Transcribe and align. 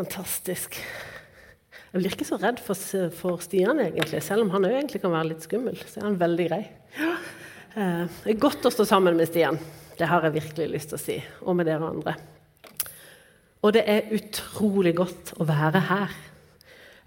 Fantastisk. 0.00 0.78
Jeg 1.90 1.98
blir 1.98 2.14
ikke 2.14 2.24
så 2.24 2.38
redd 2.40 2.60
for, 2.64 2.78
for 3.12 3.42
Stian, 3.44 3.82
egentlig, 3.82 4.22
selv 4.24 4.46
om 4.46 4.52
han 4.54 4.64
òg 4.64 4.78
egentlig 4.78 5.00
kan 5.02 5.12
være 5.12 5.28
litt 5.34 5.44
skummel. 5.44 5.76
Så 5.76 6.00
er 6.00 6.06
han 6.06 6.16
veldig 6.16 6.44
grei. 6.46 6.60
Eh, 6.96 8.06
det 8.24 8.30
er 8.32 8.38
godt 8.40 8.64
å 8.64 8.72
stå 8.72 8.86
sammen 8.88 9.18
med 9.18 9.28
Stian. 9.28 9.58
Det 9.98 10.08
har 10.08 10.24
jeg 10.24 10.38
virkelig 10.38 10.68
lyst 10.72 10.92
til 10.94 10.96
å 10.96 11.02
si. 11.02 11.16
Og 11.44 11.58
med 11.58 11.68
dere 11.68 11.90
andre. 11.90 12.14
Og 13.60 13.74
det 13.76 13.82
er 13.92 14.08
utrolig 14.16 14.94
godt 15.02 15.34
å 15.36 15.44
være 15.50 15.82
her. 15.90 16.14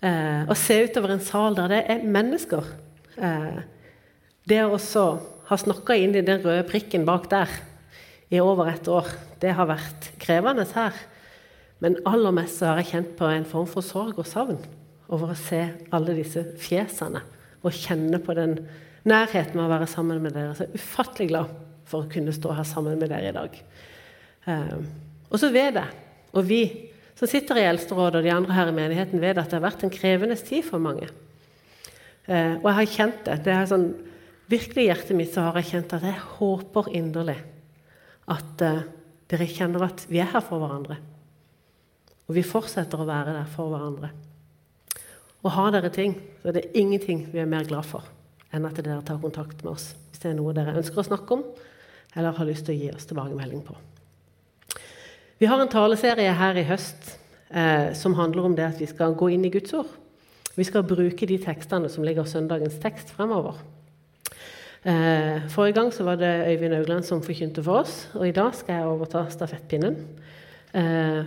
Eh, 0.03 0.43
å 0.45 0.57
se 0.59 0.77
utover 0.85 1.15
en 1.15 1.25
sal 1.25 1.57
der 1.57 1.73
det 1.73 1.79
er 1.95 2.05
mennesker. 2.05 2.67
Eh, 3.17 3.57
det 4.53 4.59
å 4.67 4.75
også 4.75 5.07
ha 5.49 5.57
snakka 5.57 5.97
inn 5.97 6.13
i 6.13 6.21
den 6.21 6.45
røde 6.45 6.67
prikken 6.69 7.09
bak 7.09 7.25
der 7.33 7.57
i 8.29 8.37
over 8.43 8.69
et 8.69 8.85
år, 8.85 9.09
det 9.41 9.57
har 9.57 9.71
vært 9.71 10.11
krevende 10.21 10.67
her. 10.75 11.01
Men 11.83 11.99
aller 12.07 12.31
mest 12.35 12.63
har 12.63 12.79
jeg 12.79 12.91
kjent 12.93 13.11
på 13.19 13.27
en 13.27 13.47
form 13.47 13.67
for 13.67 13.85
sorg 13.85 14.21
og 14.21 14.27
savn 14.29 14.61
over 15.11 15.33
å 15.33 15.37
se 15.37 15.65
alle 15.93 16.15
disse 16.15 16.45
fjesene 16.63 17.21
og 17.63 17.75
kjenne 17.75 18.19
på 18.23 18.35
den 18.37 18.55
nærheten 19.07 19.57
med 19.57 19.65
å 19.65 19.73
være 19.73 19.89
sammen 19.91 20.21
med 20.23 20.35
dere. 20.35 20.55
Så 20.55 20.65
jeg 20.65 20.71
er 20.71 20.79
ufattelig 20.79 21.27
glad 21.33 21.51
for 21.89 22.05
å 22.05 22.11
kunne 22.11 22.33
stå 22.35 22.55
her 22.55 22.67
sammen 22.67 22.95
med 23.01 23.11
dere 23.11 23.33
i 23.33 23.35
dag. 23.35 23.59
Eh, 24.47 24.79
og 25.27 25.39
så 25.41 25.51
vet 25.51 25.79
jeg, 25.79 26.01
og 26.33 26.47
vi 26.47 26.63
som 27.19 27.29
sitter 27.29 27.59
i 27.59 27.67
Eldsterådet 27.67 28.21
og 28.21 28.25
de 28.25 28.33
andre 28.33 28.55
her 28.55 28.71
i 28.71 28.75
menigheten, 28.75 29.21
vet 29.21 29.37
at 29.37 29.51
det 29.51 29.59
har 29.59 29.67
vært 29.67 29.85
en 29.85 29.93
krevende 29.93 30.37
tid 30.39 30.65
for 30.65 30.81
mange. 30.81 31.09
Eh, 32.25 32.55
og 32.57 32.67
jeg 32.69 32.77
har 32.79 32.91
kjent 32.95 33.23
det. 33.27 33.39
det 33.45 33.53
er 33.53 33.69
sånn, 33.69 33.89
virkelig 34.51 34.85
I 34.85 34.89
hjertet 34.89 35.17
mitt 35.19 35.33
så 35.35 35.49
har 35.49 35.59
jeg 35.59 35.73
kjent 35.73 35.97
at 35.99 36.07
jeg 36.07 36.27
håper 36.39 36.91
inderlig 36.95 37.39
at 38.31 38.63
eh, 38.63 38.85
dere 39.31 39.49
kjenner 39.51 39.89
at 39.89 40.07
vi 40.09 40.23
er 40.23 40.31
her 40.31 40.43
for 40.45 40.63
hverandre. 40.63 40.97
Og 42.27 42.37
vi 42.37 42.45
fortsetter 42.45 43.01
å 43.01 43.07
være 43.07 43.35
der 43.35 43.49
for 43.51 43.71
hverandre. 43.73 44.11
Og 45.43 45.51
har 45.51 45.73
dere 45.75 45.91
ting, 45.91 46.15
så 46.41 46.51
er 46.51 46.59
det 46.59 46.69
ingenting 46.79 47.25
vi 47.33 47.41
er 47.43 47.49
mer 47.49 47.67
glad 47.67 47.87
for 47.87 48.07
enn 48.53 48.67
at 48.69 48.77
dere 48.79 49.01
tar 49.05 49.21
kontakt 49.21 49.63
med 49.63 49.73
oss 49.73 49.89
hvis 50.11 50.21
det 50.21 50.29
er 50.29 50.37
noe 50.37 50.53
dere 50.53 50.75
ønsker 50.77 51.01
å 51.01 51.07
snakke 51.07 51.35
om 51.35 51.41
eller 52.13 52.37
har 52.37 52.47
lyst 52.47 52.67
til 52.67 52.75
å 52.75 52.77
gi 52.77 52.91
oss 52.93 53.07
tilbakemelding 53.09 53.63
på. 53.65 53.75
Vi 55.41 55.49
har 55.49 55.59
en 55.59 55.71
taleserie 55.71 56.35
her 56.37 56.59
i 56.61 56.65
høst 56.67 57.15
eh, 57.49 57.89
som 57.97 58.13
handler 58.15 58.47
om 58.47 58.55
det 58.55 58.67
at 58.67 58.79
vi 58.79 58.87
skal 58.87 59.17
gå 59.17 59.31
inn 59.33 59.47
i 59.47 59.51
Guds 59.53 59.73
ord. 59.75 59.89
Vi 60.53 60.65
skal 60.67 60.85
bruke 60.85 61.27
de 61.27 61.39
tekstene 61.41 61.89
som 61.89 62.05
ligger 62.05 62.29
søndagens 62.29 62.77
tekst 62.83 63.09
fremover. 63.17 63.57
Eh, 64.85 65.49
forrige 65.49 65.79
gang 65.79 65.89
var 66.05 66.21
det 66.21 66.31
Øyvind 66.51 66.77
Augland 66.77 67.07
som 67.07 67.23
forkynte 67.25 67.63
for 67.65 67.81
oss, 67.81 67.95
og 68.13 68.27
i 68.27 68.35
dag 68.35 68.53
skal 68.55 68.77
jeg 68.77 68.91
overta 68.93 69.25
stafettpinnen. 69.33 69.97
Eh, 70.73 71.25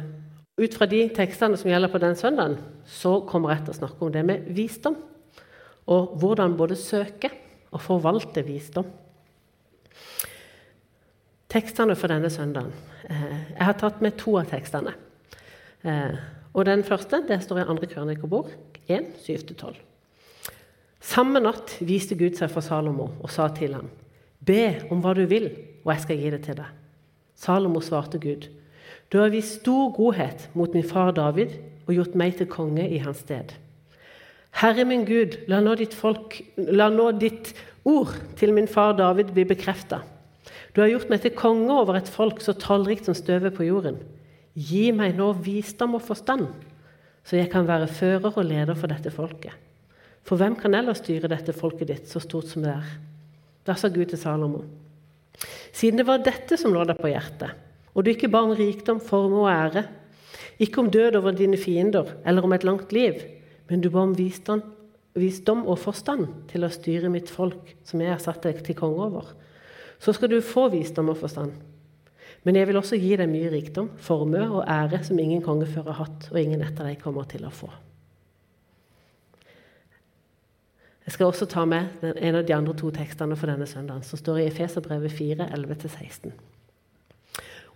ut 0.56 0.76
fra 0.76 0.88
de 0.88 1.02
tekstene 1.12 1.58
som 1.60 1.70
gjelder 1.70 1.92
på 1.92 2.00
den 2.00 2.16
søndagen, 2.16 2.56
så 2.88 3.18
kommer 3.28 3.52
jeg 3.52 3.66
til 3.66 3.74
å 3.74 3.80
snakke 3.80 4.06
om 4.06 4.12
det 4.14 4.22
med 4.24 4.46
visdom. 4.56 4.96
Og 5.92 6.16
hvordan 6.20 6.56
både 6.58 6.78
søke 6.80 7.30
og 7.70 7.82
forvalte 7.84 8.42
visdom. 8.46 8.86
Tekstene 11.52 11.94
for 11.96 12.10
denne 12.10 12.30
søndagen. 12.32 12.72
Eh, 13.06 13.52
jeg 13.52 13.64
har 13.68 13.76
tatt 13.78 14.00
med 14.02 14.16
to 14.18 14.34
av 14.40 14.48
tekstene. 14.50 14.96
Eh, 15.84 16.16
og 16.56 16.64
Den 16.64 16.82
første 16.82 17.20
det 17.28 17.42
står 17.44 17.62
i 17.62 17.66
2. 17.68 17.76
Krønikerbok 17.92 18.50
1, 18.88 19.12
7-12. 19.22 19.76
Samme 21.06 21.40
natt 21.44 21.76
viste 21.86 22.16
Gud 22.18 22.34
seg 22.38 22.50
for 22.50 22.64
Salomo 22.64 23.12
og 23.20 23.30
sa 23.30 23.46
til 23.54 23.76
ham.: 23.76 23.90
Be 24.40 24.88
om 24.90 25.02
hva 25.04 25.14
du 25.14 25.26
vil, 25.26 25.50
og 25.84 25.92
jeg 25.92 26.02
skal 26.02 26.18
gi 26.18 26.30
det 26.30 26.42
til 26.42 26.56
deg. 26.58 26.72
Salomo 27.36 27.80
svarte 27.80 28.18
Gud. 28.18 28.48
Du 29.12 29.20
har 29.20 29.30
vist 29.30 29.60
stor 29.60 29.92
godhet 29.94 30.48
mot 30.58 30.72
min 30.74 30.86
far 30.86 31.12
David 31.14 31.54
og 31.86 31.94
gjort 31.94 32.18
meg 32.18 32.36
til 32.38 32.50
konge 32.50 32.88
i 32.90 32.98
hans 33.02 33.22
sted. 33.22 33.54
Herre 34.56 34.86
min 34.88 35.04
Gud, 35.06 35.36
la 35.50 35.60
nå 35.60 35.74
ditt, 35.78 35.94
folk, 35.94 36.38
la 36.56 36.88
nå 36.90 37.10
ditt 37.20 37.52
ord 37.86 38.14
til 38.40 38.54
min 38.56 38.68
far 38.70 38.96
David 38.98 39.34
bli 39.36 39.44
bekrefta. 39.46 40.00
Du 40.74 40.80
har 40.82 40.90
gjort 40.90 41.10
meg 41.12 41.22
til 41.22 41.36
konge 41.36 41.72
over 41.72 41.98
et 41.98 42.08
folk 42.10 42.40
så 42.44 42.56
tallrikt 42.56 43.06
som 43.08 43.16
støvet 43.16 43.54
på 43.56 43.66
jorden. 43.68 44.00
Gi 44.56 44.88
meg 44.96 45.14
nå 45.18 45.30
visdom 45.44 45.98
og 45.98 46.04
forstand, 46.06 46.48
så 47.26 47.38
jeg 47.38 47.50
kan 47.52 47.68
være 47.68 47.90
fører 47.92 48.32
og 48.32 48.48
leder 48.48 48.78
for 48.78 48.90
dette 48.90 49.12
folket. 49.12 49.52
For 50.26 50.40
hvem 50.40 50.56
kan 50.58 50.74
ellers 50.74 51.04
styre 51.04 51.30
dette 51.30 51.54
folket 51.54 51.92
ditt, 51.92 52.08
så 52.10 52.20
stort 52.22 52.48
som 52.50 52.64
det 52.64 52.72
er? 52.72 52.88
Da 53.66 53.76
sa 53.78 53.90
Gud 53.92 54.08
til 54.10 54.18
Salomo. 54.18 54.64
Siden 55.76 56.00
det 56.00 56.08
var 56.08 56.24
dette 56.24 56.56
som 56.58 56.72
lå 56.74 56.82
deg 56.88 56.98
på 56.98 57.12
hjertet, 57.12 57.52
og 57.96 58.04
du 58.04 58.12
ikke 58.12 58.28
ba 58.28 58.42
om 58.44 58.52
rikdom, 58.52 59.00
formue 59.00 59.46
og 59.46 59.52
ære, 59.52 59.86
ikke 60.60 60.82
om 60.82 60.90
død 60.92 61.16
over 61.16 61.32
dine 61.36 61.56
fiender 61.56 62.12
eller 62.26 62.44
om 62.44 62.52
et 62.52 62.64
langt 62.64 62.92
liv, 62.92 63.22
men 63.70 63.80
du 63.80 63.88
ba 63.90 64.04
om 64.04 64.12
visdom, 64.16 64.60
visdom 65.16 65.64
og 65.64 65.80
forstand 65.80 66.28
til 66.50 66.66
å 66.66 66.72
styre 66.72 67.08
mitt 67.12 67.32
folk, 67.32 67.72
som 67.88 68.02
jeg 68.04 68.12
har 68.12 68.20
satt 68.20 68.44
deg 68.44 68.60
til 68.64 68.76
konge 68.76 69.08
over. 69.08 69.32
Så 69.98 70.12
skal 70.12 70.30
du 70.30 70.42
få 70.44 70.68
visdom 70.72 71.08
og 71.12 71.18
forstand. 71.22 71.56
Men 72.44 72.60
jeg 72.60 72.68
vil 72.68 72.78
også 72.78 72.98
gi 73.00 73.16
deg 73.18 73.30
mye 73.32 73.50
rikdom, 73.50 73.88
formue 73.96 74.44
og 74.44 74.68
ære 74.68 75.00
som 75.04 75.18
ingen 75.18 75.42
konge 75.42 75.66
før 75.66 75.88
har 75.90 76.04
hatt, 76.04 76.28
og 76.30 76.40
ingen 76.40 76.62
etter 76.62 76.86
deg 76.86 77.00
kommer 77.02 77.24
til 77.26 77.48
å 77.48 77.50
få. 77.50 77.72
Jeg 81.06 81.14
skal 81.14 81.30
også 81.30 81.46
ta 81.46 81.64
med 81.66 82.02
en 82.02 82.36
av 82.36 82.44
de 82.46 82.54
andre 82.54 82.74
to 82.76 82.90
tekstene 82.94 83.38
for 83.38 83.50
denne 83.50 83.66
søndagen, 83.70 84.04
som 84.04 84.18
står 84.18 84.42
i 84.42 84.46
Efeserbrevet 84.50 85.12
4, 85.14 85.48
11-16. 85.54 86.34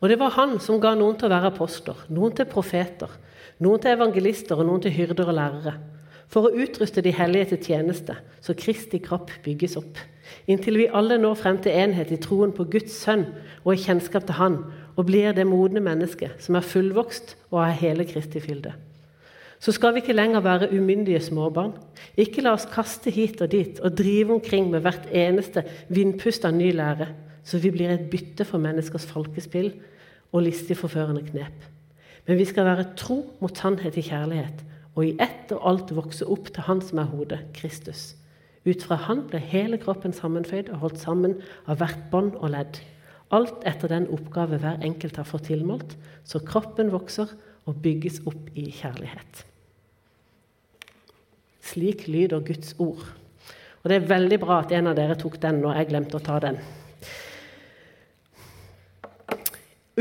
Og 0.01 0.09
det 0.09 0.17
var 0.21 0.33
han 0.39 0.57
som 0.65 0.81
ga 0.81 0.95
noen 0.97 1.19
til 1.21 1.29
å 1.29 1.35
være 1.35 1.51
apostler, 1.53 1.99
noen 2.09 2.33
til 2.37 2.49
profeter, 2.49 3.11
noen 3.61 3.83
til 3.83 3.93
evangelister 3.93 4.57
og 4.57 4.69
noen 4.69 4.85
til 4.87 4.95
hyrder 4.97 5.29
og 5.29 5.37
lærere, 5.37 5.75
for 6.31 6.47
å 6.47 6.55
utruste 6.63 7.03
de 7.05 7.13
hellige 7.13 7.51
til 7.53 7.61
tjeneste, 7.69 8.17
så 8.41 8.57
Kristi 8.57 9.01
kropp 9.03 9.33
bygges 9.45 9.77
opp, 9.81 10.01
inntil 10.49 10.79
vi 10.81 10.89
alle 10.89 11.19
når 11.21 11.37
frem 11.43 11.59
til 11.61 11.77
enhet 11.77 12.13
i 12.15 12.21
troen 12.23 12.55
på 12.57 12.69
Guds 12.73 12.97
sønn 13.03 13.27
og 13.61 13.75
i 13.75 13.83
kjennskap 13.83 14.25
til 14.29 14.41
Han, 14.41 14.61
og 14.97 15.09
blir 15.09 15.35
det 15.37 15.49
modne 15.49 15.83
mennesket 15.85 16.41
som 16.45 16.57
er 16.57 16.67
fullvokst 16.67 17.37
og 17.51 17.61
har 17.61 17.77
hele 17.83 18.07
Kristi 18.09 18.41
fylde. 18.41 18.73
Så 19.61 19.75
skal 19.77 19.93
vi 19.93 20.01
ikke 20.01 20.17
lenger 20.17 20.41
være 20.41 20.71
umyndige 20.73 21.21
småbarn. 21.21 21.75
Ikke 22.17 22.41
la 22.41 22.55
oss 22.57 22.65
kaste 22.73 23.13
hit 23.13 23.43
og 23.45 23.51
dit 23.53 23.81
og 23.85 23.93
drive 23.93 24.39
omkring 24.39 24.71
med 24.73 24.87
hvert 24.87 25.11
eneste 25.13 25.67
vindpust 25.93 26.47
av 26.49 26.57
ny 26.57 26.71
lære 26.73 27.11
så 27.45 27.61
vi 27.61 27.73
blir 27.75 27.93
et 27.93 28.09
bytte 28.11 28.45
for 28.47 28.63
menneskers 28.63 29.07
falkespill 29.09 29.73
og 30.33 30.45
listig 30.47 30.77
forførende 30.79 31.25
knep. 31.27 31.67
Men 32.27 32.39
vi 32.39 32.47
skal 32.47 32.69
være 32.69 32.91
tro 32.99 33.23
mot 33.41 33.57
sannhet 33.57 33.97
i 33.99 34.05
kjærlighet, 34.07 34.65
og 34.95 35.07
i 35.07 35.17
ett 35.23 35.53
og 35.55 35.67
alt 35.71 35.93
vokse 35.97 36.27
opp 36.27 36.51
til 36.53 36.67
Han 36.67 36.81
som 36.85 37.01
er 37.03 37.11
hodet, 37.11 37.41
Kristus. 37.57 38.15
Ut 38.67 38.83
fra 38.85 38.99
Han 39.07 39.25
ble 39.31 39.41
hele 39.41 39.79
kroppen 39.81 40.13
sammenføyd 40.13 40.69
og 40.75 40.83
holdt 40.85 41.01
sammen 41.01 41.39
av 41.67 41.81
hvert 41.81 42.03
bånd 42.13 42.35
og 42.39 42.53
ledd. 42.53 42.81
Alt 43.33 43.63
etter 43.69 43.89
den 43.89 44.09
oppgave 44.11 44.59
hver 44.61 44.83
enkelt 44.85 45.17
har 45.17 45.29
fått 45.29 45.49
tilmålt, 45.49 45.95
så 46.25 46.43
kroppen 46.45 46.91
vokser 46.93 47.31
og 47.71 47.79
bygges 47.83 48.21
opp 48.27 48.51
i 48.59 48.67
kjærlighet. 48.75 49.45
Slik 51.71 52.09
lyder 52.11 52.43
Guds 52.43 52.75
ord. 52.79 53.05
Og 53.81 53.89
Det 53.89 53.97
er 53.97 54.11
veldig 54.11 54.39
bra 54.43 54.61
at 54.61 54.73
en 54.77 54.91
av 54.91 54.99
dere 54.99 55.17
tok 55.17 55.39
den 55.41 55.63
når 55.63 55.81
jeg 55.81 55.91
glemte 55.93 56.19
å 56.19 56.25
ta 56.25 56.39
den. 56.43 56.59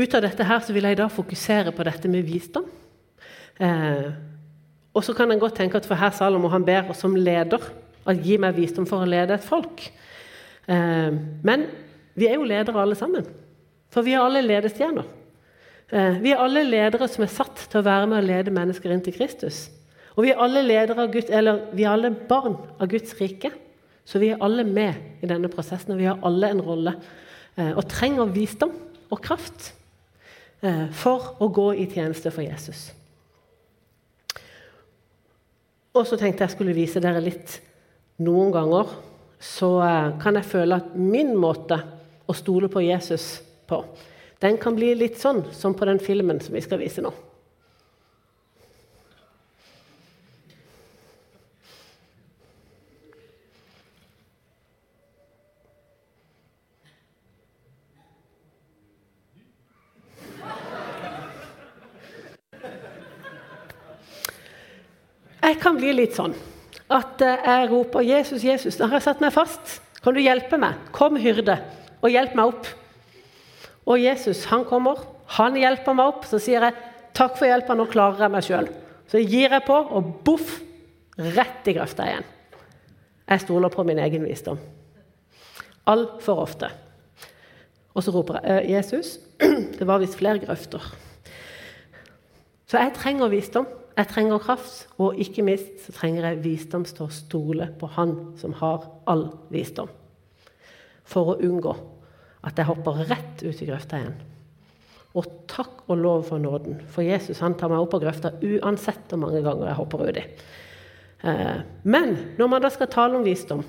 Ut 0.00 0.14
av 0.16 0.24
dette 0.24 0.46
her 0.48 0.62
så 0.64 0.72
vil 0.72 0.86
jeg 0.88 0.96
da 0.96 1.10
fokusere 1.12 1.74
på 1.76 1.84
dette 1.84 2.08
med 2.08 2.24
visdom. 2.24 2.64
Eh, 3.60 4.08
og 4.96 5.04
så 5.04 5.12
kan 5.16 5.30
en 5.30 5.40
godt 5.42 5.58
tenke 5.60 5.76
at 5.76 5.86
for 5.88 6.00
her 6.00 6.14
Salomo 6.16 6.48
han 6.48 6.64
ber 6.64 6.88
oss 6.90 7.02
som 7.04 7.16
leder 7.18 7.60
at 8.08 8.22
gi 8.24 8.38
meg 8.40 8.56
visdom 8.56 8.86
for 8.88 9.04
å 9.04 9.08
lede 9.08 9.36
et 9.36 9.44
folk. 9.44 9.84
Eh, 10.70 11.10
men 11.44 11.66
vi 12.16 12.30
er 12.30 12.38
jo 12.38 12.48
ledere 12.48 12.80
alle 12.80 12.96
sammen. 12.98 13.26
For 13.92 14.06
vi 14.06 14.14
er 14.16 14.24
alle 14.24 14.42
ledestjerner. 14.46 15.08
Eh, 15.90 16.20
vi 16.22 16.32
er 16.32 16.40
alle 16.40 16.62
ledere 16.64 17.08
som 17.10 17.26
er 17.26 17.32
satt 17.34 17.66
til 17.66 17.82
å 17.82 17.86
være 17.86 18.08
med 18.08 18.22
og 18.22 18.28
lede 18.30 18.54
mennesker 18.54 18.94
inn 18.94 19.02
til 19.04 19.16
Kristus. 19.18 19.66
Og 20.16 20.24
vi 20.24 20.32
er 20.32 20.40
alle, 20.42 20.62
av 20.90 21.10
Guds, 21.12 21.28
eller, 21.30 21.66
vi 21.76 21.84
er 21.84 21.92
alle 21.92 22.12
barn 22.14 22.56
av 22.78 22.88
Guds 22.90 23.12
rike. 23.20 23.52
Så 24.06 24.18
vi 24.22 24.30
er 24.32 24.40
alle 24.42 24.64
med 24.66 25.22
i 25.22 25.28
denne 25.28 25.50
prosessen, 25.52 25.92
og 25.94 26.00
vi 26.00 26.08
har 26.08 26.18
alle 26.26 26.50
en 26.50 26.62
rolle. 26.64 26.96
Eh, 27.56 27.74
og 27.76 27.84
trenger 27.90 28.32
visdom 28.32 28.72
og 29.10 29.20
kraft. 29.22 29.74
Eh, 30.60 30.88
for 30.92 31.36
å 31.40 31.48
gå 31.48 31.70
i 31.80 31.86
tjeneste 31.88 32.32
for 32.34 32.44
Jesus. 32.44 32.90
Og 35.96 36.04
så 36.06 36.18
tenkte 36.20 36.44
jeg 36.44 36.54
skulle 36.54 36.76
vise 36.76 37.02
dere 37.02 37.22
litt 37.24 37.58
Noen 38.20 38.52
ganger 38.52 38.90
så 39.40 39.70
eh, 39.80 40.10
kan 40.20 40.36
jeg 40.36 40.50
føle 40.50 40.76
at 40.76 40.92
min 40.92 41.32
måte 41.40 41.80
å 42.28 42.36
stole 42.36 42.68
på 42.68 42.82
Jesus 42.84 43.40
på, 43.66 43.80
den 44.44 44.60
kan 44.60 44.76
bli 44.76 44.92
litt 44.98 45.16
sånn 45.20 45.40
som 45.56 45.72
på 45.76 45.88
den 45.88 46.02
filmen 46.02 46.40
som 46.44 46.52
vi 46.52 46.60
skal 46.64 46.82
vise 46.82 47.00
nå. 47.04 47.14
Jeg 65.50 65.56
kan 65.58 65.78
bli 65.80 65.89
litt 66.00 66.16
sånn 66.16 66.34
at 66.90 67.22
eh, 67.22 67.46
jeg 67.46 67.70
roper 67.70 68.02
'Jesus, 68.02 68.42
Jesus'. 68.44 68.78
Da 68.78 68.88
har 68.88 68.98
jeg 68.98 69.06
satt 69.06 69.20
meg 69.22 69.32
fast. 69.32 69.78
Kan 70.02 70.16
du 70.16 70.20
hjelpe 70.20 70.58
meg? 70.58 70.74
Kom, 70.92 71.16
hyrde, 71.20 71.58
og 72.02 72.10
hjelp 72.10 72.34
meg 72.34 72.54
opp. 72.54 72.66
Og 73.86 74.00
Jesus, 74.00 74.44
han 74.50 74.64
kommer. 74.64 74.98
Han 75.38 75.56
hjelper 75.58 75.94
meg 75.94 76.10
opp. 76.10 76.26
Så 76.26 76.40
sier 76.42 76.66
jeg 76.66 76.74
'Takk 77.14 77.36
for 77.36 77.46
hjelpa, 77.46 77.74
nå 77.74 77.86
klarer 77.90 78.26
jeg 78.26 78.30
meg 78.30 78.44
sjøl'. 78.44 78.72
Så 79.10 79.18
gir 79.18 79.50
jeg 79.50 79.62
på, 79.66 79.74
og 79.74 80.24
boff! 80.24 80.60
Rett 81.18 81.66
i 81.68 81.74
grøfta 81.74 82.06
igjen. 82.06 82.24
Jeg 83.28 83.40
stoler 83.40 83.68
på 83.68 83.82
min 83.84 83.98
egen 83.98 84.24
visdom. 84.24 84.58
Altfor 85.86 86.40
ofte. 86.40 86.70
Og 87.94 88.02
så 88.02 88.10
roper 88.10 88.40
jeg 88.40 88.64
«Eh, 88.64 88.70
'Jesus'. 88.70 89.18
Det 89.78 89.86
var 89.86 89.98
visst 89.98 90.16
flere 90.16 90.38
grøfter. 90.38 90.80
Så 92.66 92.78
jeg 92.78 92.92
trenger 92.94 93.28
visdom. 93.28 93.66
Jeg 94.00 94.08
trenger 94.08 94.40
kraft, 94.40 94.86
og 94.96 95.18
ikke 95.20 95.42
minst 95.44 95.82
så 95.84 95.92
trenger 95.92 96.24
jeg 96.24 96.40
visdom 96.40 96.86
til 96.88 97.04
å 97.04 97.12
stole 97.12 97.66
på 97.76 97.88
Han 97.98 98.14
som 98.40 98.54
har 98.56 98.86
all 99.10 99.26
visdom, 99.52 99.90
for 101.04 101.34
å 101.34 101.40
unngå 101.44 101.74
at 102.48 102.56
jeg 102.56 102.68
hopper 102.70 103.02
rett 103.10 103.42
ut 103.44 103.60
i 103.60 103.68
grøfta 103.68 103.98
igjen. 104.00 104.14
Og 105.20 105.28
takk 105.50 105.82
og 105.90 106.00
lov 106.00 106.24
for 106.30 106.40
nåden, 106.40 106.78
for 106.88 107.04
Jesus 107.04 107.42
han 107.44 107.58
tar 107.60 107.68
meg 107.72 107.82
opp 107.82 107.98
av 107.98 108.06
grøfta 108.06 108.32
uansett 108.40 109.10
hvor 109.10 109.20
mange 109.26 109.42
ganger 109.44 109.68
jeg 109.68 109.78
hopper 109.82 110.06
uti. 110.06 110.24
Eh, 111.20 111.60
men 111.82 112.16
når 112.38 112.52
man 112.54 112.64
da 112.64 112.72
skal 112.72 112.88
tale 112.94 113.20
om 113.20 113.26
visdom, 113.26 113.60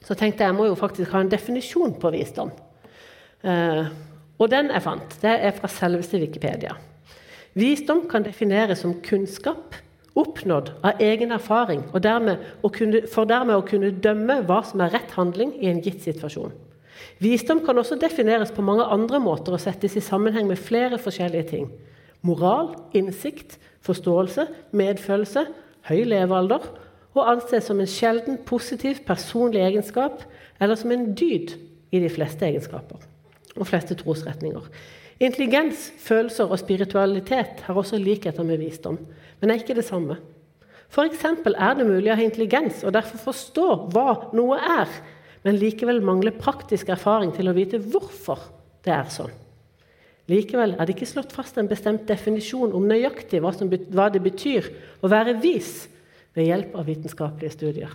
så 0.00 0.18
tenkte 0.18 0.42
jeg 0.42 0.50
jeg 0.50 0.58
må 0.58 0.66
jo 0.66 0.80
faktisk 0.80 1.14
ha 1.14 1.22
en 1.22 1.30
definisjon 1.30 1.94
på 2.02 2.14
visdom. 2.16 2.50
Eh, 3.46 3.94
og 4.34 4.50
den 4.50 4.74
jeg 4.74 4.82
fant, 4.82 5.18
det 5.22 5.38
er 5.46 5.54
fra 5.54 5.70
selveste 5.70 6.18
Wikipedia. 6.24 6.74
Visdom 7.56 8.04
kan 8.10 8.24
defineres 8.26 8.82
som 8.84 8.98
kunnskap 9.04 9.78
oppnådd 10.16 10.70
av 10.84 11.00
egen 11.00 11.32
erfaring, 11.32 11.82
og 11.92 12.02
dermed 12.04 12.40
kunne, 12.72 13.02
for 13.12 13.28
dermed 13.28 13.56
å 13.56 13.64
kunne 13.68 13.92
dømme 14.04 14.40
hva 14.48 14.62
som 14.64 14.80
er 14.84 14.92
rett 14.96 15.12
handling 15.16 15.54
i 15.60 15.68
en 15.70 15.82
gitt 15.84 16.04
situasjon. 16.04 16.54
Visdom 17.20 17.62
kan 17.64 17.78
også 17.80 17.98
defineres 18.00 18.52
på 18.52 18.64
mange 18.64 18.84
andre 18.92 19.20
måter 19.20 19.56
og 19.56 19.62
settes 19.62 19.96
i 19.96 20.04
sammenheng 20.04 20.48
med 20.48 20.60
flere 20.60 20.98
forskjellige 21.00 21.48
ting. 21.52 21.70
Moral, 22.24 22.74
innsikt, 22.96 23.58
forståelse, 23.84 24.46
medfølelse, 24.76 25.46
høy 25.88 26.02
levealder 26.08 26.64
og 27.16 27.28
anses 27.30 27.68
som 27.68 27.80
en 27.80 27.88
sjelden 27.88 28.40
positiv 28.48 29.00
personlig 29.06 29.62
egenskap 29.64 30.24
eller 30.60 30.76
som 30.76 30.92
en 30.92 31.12
dyd 31.16 31.54
i 31.92 32.00
de 32.02 32.10
fleste 32.12 32.48
egenskaper 32.48 33.04
og 33.56 33.68
fleste 33.68 33.96
trosretninger. 33.96 34.64
Intelligens, 35.16 35.88
følelser 36.04 36.50
og 36.52 36.58
spiritualitet 36.60 37.62
har 37.64 37.76
også 37.76 37.96
likheter 38.00 38.44
med 38.44 38.60
visdom, 38.60 38.98
men 39.40 39.50
er 39.50 39.62
ikke 39.62 39.76
det 39.78 39.86
samme. 39.86 40.18
F.eks. 40.92 41.24
er 41.24 41.78
det 41.78 41.86
mulig 41.88 42.12
å 42.12 42.18
ha 42.18 42.24
intelligens 42.24 42.82
og 42.84 42.92
derfor 42.94 43.22
forstå 43.30 43.68
hva 43.94 44.10
noe 44.36 44.58
er, 44.60 44.92
men 45.46 45.56
likevel 45.56 46.02
mangle 46.04 46.34
praktisk 46.36 46.90
erfaring 46.92 47.32
til 47.34 47.48
å 47.48 47.56
vite 47.56 47.80
hvorfor 47.80 48.44
det 48.84 48.92
er 48.92 49.08
sånn. 49.12 49.32
Likevel 50.30 50.74
er 50.74 50.84
det 50.84 50.96
ikke 50.96 51.08
slått 51.08 51.34
fast 51.34 51.56
en 51.58 51.70
bestemt 51.70 52.04
definisjon 52.08 52.74
om 52.74 52.86
nøyaktig 52.90 53.40
hva, 53.42 53.52
som, 53.54 53.70
hva 53.70 54.08
det 54.10 54.20
betyr 54.24 54.68
å 55.00 55.10
være 55.10 55.36
vis 55.42 55.86
ved 56.36 56.50
hjelp 56.50 56.74
av 56.76 56.88
vitenskapelige 56.90 57.54
studier. 57.54 57.92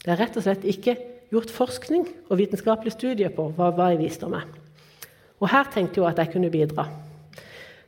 Det 0.00 0.14
er 0.14 0.20
rett 0.22 0.38
og 0.38 0.46
slett 0.46 0.64
ikke 0.64 0.96
gjort 1.34 1.52
forskning 1.52 2.06
og 2.30 2.38
vitenskapelige 2.38 2.96
studier 2.96 3.34
på 3.34 3.50
hva, 3.58 3.72
hva 3.74 3.90
visdom 3.98 4.38
er. 4.38 4.46
Og 5.40 5.48
her 5.48 5.68
tenkte 5.72 6.00
jeg 6.00 6.10
at 6.10 6.18
jeg 6.20 6.32
kunne 6.34 6.52
bidra. 6.52 6.86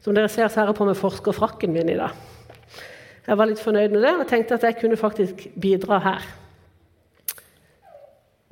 Som 0.03 0.17
dere 0.17 0.31
ser, 0.33 0.49
så 0.49 0.61
har 0.61 0.71
jeg 0.71 0.79
på 0.79 0.87
meg 0.89 0.99
forskerfrakken 0.99 1.73
min 1.75 1.93
i 1.93 1.99
dag. 1.99 2.17
Jeg 3.23 3.39
var 3.39 3.47
litt 3.47 3.61
fornøyd 3.63 3.93
med 3.93 4.03
det 4.03 4.15
og 4.19 4.29
tenkte 4.31 4.57
at 4.57 4.65
jeg 4.67 4.81
kunne 4.81 4.99
faktisk 4.99 5.45
bidra 5.61 6.01
her. 6.03 6.25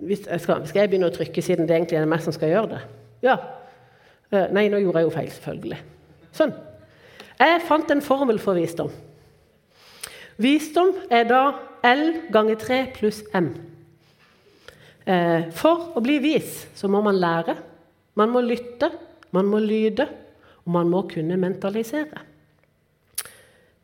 Jeg 0.00 0.20
skal, 0.41 0.62
skal, 0.67 0.85
jeg 0.85 0.93
begynne 0.93 1.11
å 1.11 1.14
trykke 1.14 1.43
siden 1.44 1.67
det 1.69 1.76
egentlig 1.76 1.99
er 1.99 2.08
meg 2.08 2.23
som 2.25 2.32
skal 2.32 2.52
gjøre 2.52 2.70
det? 2.76 2.82
Ja. 3.26 3.35
Eh, 4.31 4.47
nei, 4.55 4.69
nå 4.70 4.79
gjorde 4.81 5.03
jeg 5.03 5.08
jo 5.08 5.14
feil, 5.17 5.32
selvfølgelig. 5.35 5.81
Sånn. 6.37 6.55
Jeg 7.41 7.64
fant 7.67 7.91
en 7.91 8.05
formel 8.05 8.38
for 8.41 8.56
visdom. 8.56 8.93
Visdom 10.41 10.94
er 11.12 11.26
da 11.29 11.43
L 11.85 12.05
ganger 12.32 12.61
3 12.61 12.79
pluss 12.96 13.20
M. 13.37 13.50
Eh, 15.05 15.50
for 15.56 15.91
å 15.96 16.05
bli 16.05 16.20
vis 16.23 16.62
så 16.79 16.88
må 16.88 17.03
man 17.05 17.19
lære, 17.20 17.58
man 18.20 18.32
må 18.34 18.43
lytte, 18.44 18.90
man 19.34 19.49
må 19.49 19.61
lyde, 19.62 20.06
og 20.67 20.75
man 20.76 20.90
må 20.93 21.05
kunne 21.11 21.38
mentalisere. 21.40 22.26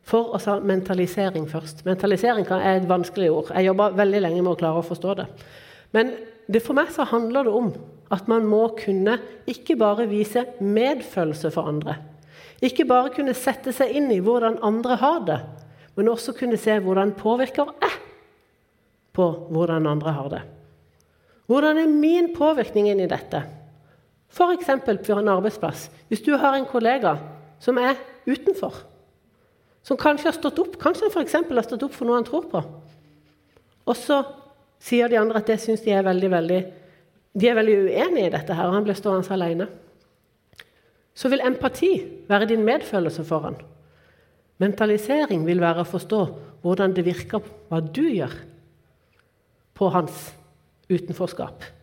For 0.07 0.31
å 0.35 0.39
ta 0.39 0.57
mentalisering 0.63 1.49
først. 1.51 1.83
Mentalisering 1.87 2.47
er 2.55 2.77
et 2.77 2.87
vanskelig 2.87 3.31
ord. 3.33 3.51
Jeg 3.51 3.67
jobba 3.67 3.89
veldig 3.97 4.21
lenge 4.23 4.43
med 4.43 4.53
å 4.53 4.59
klare 4.59 4.79
å 4.79 4.87
forstå 4.87 5.15
det. 5.19 5.27
Men 5.95 6.13
det 6.47 6.61
for 6.63 6.77
meg 6.77 6.93
så 6.95 7.07
handler 7.09 7.47
det 7.47 7.55
om 7.59 7.73
at 8.13 8.29
man 8.31 8.45
må 8.47 8.69
kunne 8.79 9.17
ikke 9.51 9.75
bare 9.79 10.07
vise 10.07 10.45
medfølelse 10.63 11.51
for 11.51 11.67
andre. 11.67 11.97
Ikke 12.63 12.87
bare 12.87 13.11
kunne 13.13 13.35
sette 13.37 13.73
seg 13.75 13.91
inn 13.99 14.07
i 14.13 14.21
hvordan 14.23 14.61
andre 14.65 14.95
har 15.01 15.19
det, 15.27 15.41
men 15.97 16.13
også 16.13 16.33
kunne 16.37 16.59
se 16.61 16.77
hvordan 16.81 17.11
påvirker 17.19 17.73
jeg 17.83 17.99
på 19.17 19.27
hvordan 19.51 19.89
andre 19.89 20.13
har 20.13 20.31
det. 20.31 20.41
Hvordan 21.47 21.79
er 21.81 21.91
min 21.91 22.31
påvirkning 22.35 22.89
inn 22.91 23.03
i 23.03 23.09
dette? 23.11 23.43
F.eks. 24.31 24.69
på 24.85 25.17
en 25.17 25.29
arbeidsplass. 25.31 25.89
Hvis 26.07 26.23
du 26.25 26.35
har 26.37 26.55
en 26.55 26.67
kollega 26.67 27.17
som 27.59 27.77
er 27.77 27.95
utenfor, 28.27 28.73
som 29.83 29.97
kanskje 29.97 30.29
har 30.29 30.35
stått 30.35 30.59
opp 30.59 30.75
kanskje 30.81 31.09
for 31.13 31.23
har 31.23 31.63
stått 31.63 31.83
opp 31.83 31.95
for 31.95 32.05
noe 32.05 32.19
han 32.19 32.27
tror 32.27 32.49
på, 32.51 32.63
og 33.87 33.95
så 33.95 34.23
sier 34.83 35.09
de 35.09 35.17
andre 35.19 35.39
at 35.39 35.47
det 35.47 35.59
syns 35.63 35.81
de 35.85 35.93
er 35.95 36.05
veldig 36.05 36.31
veldig, 36.31 36.59
de 37.37 37.47
er 37.49 37.55
veldig 37.55 37.77
uenige 37.87 38.27
i 38.27 38.33
dette, 38.33 38.53
her, 38.53 38.67
og 38.67 38.75
han 38.75 38.83
blir 38.85 38.97
stående 38.97 39.33
alene, 39.33 39.69
så 41.17 41.31
vil 41.33 41.41
empati 41.41 41.91
være 42.29 42.49
din 42.51 42.65
medfølelse 42.67 43.23
for 43.25 43.47
han. 43.47 43.55
Mentalisering 44.61 45.45
vil 45.47 45.61
være 45.61 45.85
å 45.85 45.89
forstå 45.89 46.21
hvordan 46.65 46.93
det 46.97 47.05
virker 47.05 47.45
hva 47.69 47.79
du 47.81 48.03
gjør 48.09 48.33
på 49.77 49.89
hans 49.93 50.31
utenforskap. 50.89 51.76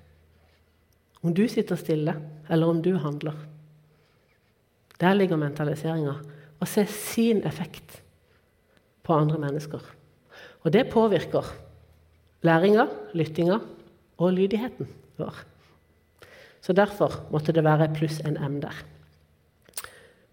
Om 1.24 1.34
du 1.34 1.46
sitter 1.48 1.78
stille, 1.80 2.14
eller 2.52 2.68
om 2.68 2.82
du 2.84 2.94
handler. 3.00 3.36
Der 5.00 5.16
ligger 5.16 5.40
mentaliseringa. 5.40 6.18
Å 6.60 6.68
se 6.68 6.84
sin 6.86 7.42
effekt 7.48 8.00
på 9.04 9.16
andre 9.16 9.40
mennesker. 9.40 9.80
Og 10.64 10.72
det 10.72 10.86
påvirker 10.92 11.48
læringa, 12.44 12.86
lyttinga 13.16 13.58
og 14.20 14.36
lydigheten 14.36 14.88
vår. 15.18 15.42
Så 16.64 16.72
derfor 16.76 17.24
måtte 17.32 17.52
det 17.52 17.64
være 17.64 17.90
pluss 17.96 18.20
en 18.24 18.38
M 18.40 18.60
der. 18.62 18.76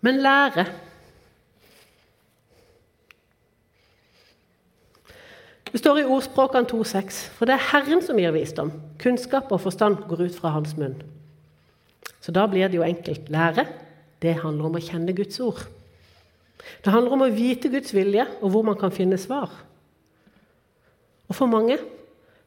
Men 0.02 0.22
lære 0.24 0.66
Det 5.72 5.80
står 5.80 6.02
i 6.02 6.08
ordspråkene 6.08 6.68
2,6.: 6.68 7.20
For 7.38 7.48
det 7.48 7.56
er 7.56 7.68
Herren 7.72 8.02
som 8.04 8.20
gir 8.20 8.34
visdom. 8.36 8.74
Kunnskap 9.00 9.52
og 9.52 9.62
forstand 9.64 10.04
går 10.10 10.26
ut 10.28 10.36
fra 10.36 10.52
hans 10.58 10.76
munn. 10.78 10.98
Så 12.22 12.34
da 12.36 12.46
blir 12.48 12.68
det 12.68 12.78
jo 12.78 12.84
enkelt. 12.84 13.30
Lære, 13.32 13.66
det 14.22 14.42
handler 14.44 14.68
om 14.68 14.76
å 14.76 14.84
kjenne 14.84 15.16
Guds 15.16 15.40
ord. 15.40 15.64
Det 16.84 16.92
handler 16.94 17.16
om 17.16 17.24
å 17.26 17.32
vite 17.34 17.72
Guds 17.72 17.94
vilje 17.96 18.28
og 18.42 18.52
hvor 18.54 18.66
man 18.68 18.78
kan 18.78 18.94
finne 18.94 19.18
svar. 19.18 19.50
Og 21.32 21.36
for 21.38 21.50
mange 21.50 21.78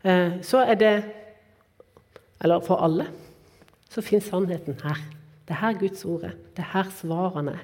eh, 0.05 0.41
så 0.45 0.63
er 0.63 0.75
det 0.75 0.95
Eller 2.45 2.61
for 2.61 2.77
alle 2.77 3.07
så 3.89 4.03
fins 4.03 4.27
sannheten 4.29 4.75
her. 4.83 4.99
Det 5.47 5.55
er 5.55 5.61
her 5.63 5.77
Guds 5.79 6.05
ord 6.05 6.25
er. 6.27 6.35
Det 6.57 6.61
er 6.61 6.73
her 6.75 6.91
svarene 6.93 7.55
er. 7.55 7.63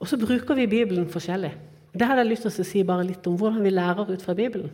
Og 0.00 0.08
så 0.08 0.16
bruker 0.18 0.56
vi 0.56 0.66
Bibelen 0.66 1.06
forskjellig. 1.10 1.52
Det 1.92 2.06
hadde 2.06 2.24
jeg 2.24 2.30
lyst 2.32 2.46
til 2.46 2.52
å 2.52 2.68
si 2.68 2.84
bare 2.86 3.06
litt 3.06 3.26
om 3.28 3.36
hvordan 3.38 3.64
vi 3.64 3.72
lærer 3.72 4.12
ut 4.12 4.24
fra 4.24 4.34
Bibelen. 4.36 4.70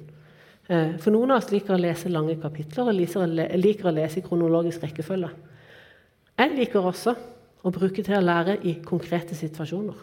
Eh, 0.68 0.96
for 1.00 1.12
noen 1.12 1.34
av 1.34 1.42
oss 1.42 1.52
liker 1.52 1.76
å 1.76 1.80
lese 1.80 2.12
lange 2.12 2.38
kapitler 2.40 2.88
og 2.88 2.96
liker 2.96 3.90
å 3.90 3.94
lese 3.94 4.20
i 4.20 4.24
kronologisk 4.24 4.86
rekkefølge. 4.86 5.30
Jeg 6.34 6.56
liker 6.56 6.88
også 6.90 7.14
å 7.64 7.72
bruke 7.72 8.02
til 8.02 8.16
å 8.16 8.24
lære 8.24 8.58
i 8.66 8.78
konkrete 8.84 9.36
situasjoner. 9.38 9.96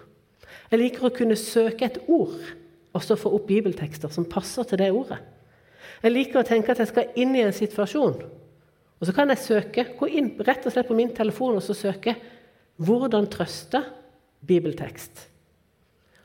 Jeg 0.72 0.80
liker 0.80 1.08
å 1.08 1.15
kunne 1.15 1.38
søke 1.39 1.88
et 1.88 2.00
ord 2.08 2.38
og 2.91 3.03
så 3.03 3.18
få 3.20 3.32
opp 3.36 3.48
bibeltekster 3.50 4.12
som 4.12 4.27
passer 4.27 4.68
til 4.68 4.82
det 4.82 4.91
ordet. 4.94 5.20
Jeg 6.01 6.13
liker 6.13 6.41
å 6.41 6.48
tenke 6.48 6.74
at 6.74 6.82
jeg 6.82 6.89
skal 6.91 7.12
inn 7.20 7.36
i 7.36 7.44
en 7.46 7.56
situasjon, 7.56 8.15
og 9.01 9.08
så 9.08 9.13
kan 9.18 9.32
jeg 9.34 9.41
søke, 9.41 9.86
gå 9.98 10.10
inn 10.13 10.32
rett 10.46 10.65
og 10.65 10.74
slett 10.74 10.89
på 10.89 10.98
min 10.98 11.13
telefon 11.15 11.58
og 11.58 11.63
så 11.65 11.74
søke 11.74 12.15
'Hvordan 12.77 13.27
trøste?' 13.30 13.84
bibeltekst. 14.46 15.31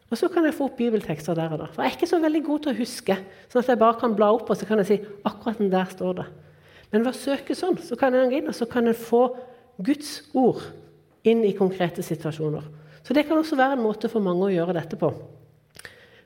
Og 0.07 0.19
så 0.19 0.29
kan 0.31 0.45
jeg 0.47 0.55
få 0.55 0.69
opp 0.69 0.77
bibeltekster 0.79 1.35
der 1.35 1.55
og 1.57 1.61
da. 1.65 1.69
For 1.73 1.83
jeg 1.83 1.91
er 1.91 1.97
ikke 1.99 2.09
så 2.11 2.21
veldig 2.23 2.43
god 2.47 2.63
til 2.63 2.73
å 2.73 2.79
huske. 2.79 3.17
sånn 3.51 3.65
at 3.65 3.71
jeg 3.73 3.81
bare 3.81 3.99
kan 4.01 4.15
bla 4.15 4.31
opp 4.37 4.51
og 4.51 4.59
så 4.59 4.69
kan 4.69 4.79
jeg 4.83 4.91
si 4.91 4.99
akkurat 5.27 5.59
den 5.59 5.73
der 5.73 5.89
står 5.91 6.21
det. 6.21 6.27
Men 6.93 7.03
ved 7.03 7.11
å 7.11 7.19
søke 7.19 7.57
sånn, 7.59 7.79
så 7.83 7.99
kan 7.99 8.15
gå 8.15 8.39
inn 8.39 8.47
og 8.47 8.55
så 8.55 8.69
kan 8.71 8.87
jeg 8.87 8.99
få 9.01 9.25
Guds 9.83 10.21
ord 10.39 10.63
inn 11.27 11.43
i 11.45 11.57
konkrete 11.59 12.05
situasjoner. 12.07 12.63
Så 13.03 13.15
det 13.15 13.27
kan 13.27 13.39
også 13.39 13.59
være 13.59 13.77
en 13.77 13.83
måte 13.83 14.11
for 14.11 14.23
mange 14.23 14.47
å 14.47 14.55
gjøre 14.55 14.79
dette 14.79 14.99
på. 14.99 15.11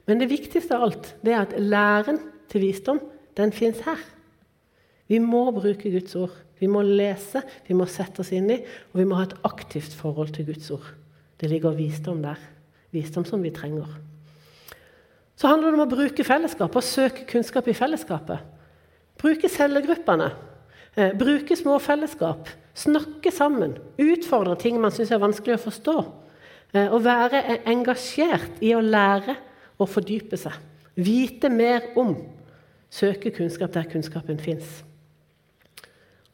Men 0.08 0.20
det 0.20 0.30
viktigste 0.30 0.76
av 0.76 0.86
alt 0.88 1.10
det 1.24 1.32
er 1.32 1.42
at 1.46 1.56
læren 1.56 2.20
til 2.52 2.64
visdom 2.66 3.00
den 3.38 3.52
fins 3.56 3.80
her. 3.86 4.00
Vi 5.08 5.18
må 5.22 5.48
bruke 5.56 5.90
Guds 5.90 6.14
ord. 6.20 6.36
Vi 6.60 6.68
må 6.68 6.82
lese, 6.84 7.40
vi 7.66 7.74
må 7.74 7.86
sette 7.88 8.20
oss 8.20 8.34
inn 8.36 8.50
i, 8.52 8.58
og 8.92 9.00
vi 9.00 9.06
må 9.08 9.16
ha 9.16 9.24
et 9.24 9.36
aktivt 9.48 9.94
forhold 9.96 10.34
til 10.36 10.50
Guds 10.50 10.68
ord. 10.74 10.90
Det 11.40 11.48
ligger 11.48 11.72
visdom 11.72 12.20
der. 12.20 12.36
Visdom 12.94 13.24
som 13.24 13.42
vi 13.42 13.52
trenger. 13.54 13.88
Så 15.40 15.48
handler 15.48 15.70
det 15.70 15.78
om 15.78 15.86
å 15.86 15.90
bruke 15.90 16.24
fellesskapet 16.26 16.76
og 16.76 16.84
søke 16.84 17.26
kunnskap 17.28 17.68
i 17.70 17.76
fellesskapet. 17.76 18.42
Bruke 19.20 19.48
cellegruppene. 19.48 20.30
Eh, 20.96 21.14
bruke 21.16 21.56
små 21.56 21.78
fellesskap. 21.80 22.48
Snakke 22.76 23.32
sammen. 23.32 23.76
Utfordre 24.00 24.56
ting 24.60 24.80
man 24.80 24.92
syns 24.92 25.12
er 25.14 25.22
vanskelig 25.22 25.56
å 25.56 25.62
forstå. 25.68 25.96
Eh, 26.74 26.90
og 26.92 27.04
være 27.06 27.62
engasjert 27.70 28.60
i 28.60 28.74
å 28.76 28.82
lære 28.84 29.36
og 29.80 29.88
fordype 29.88 30.38
seg. 30.40 30.58
Vite 31.00 31.48
mer 31.48 31.88
om. 31.98 32.14
Søke 32.90 33.32
kunnskap 33.32 33.72
der 33.72 33.88
kunnskapen 33.88 34.40
fins. 34.42 34.82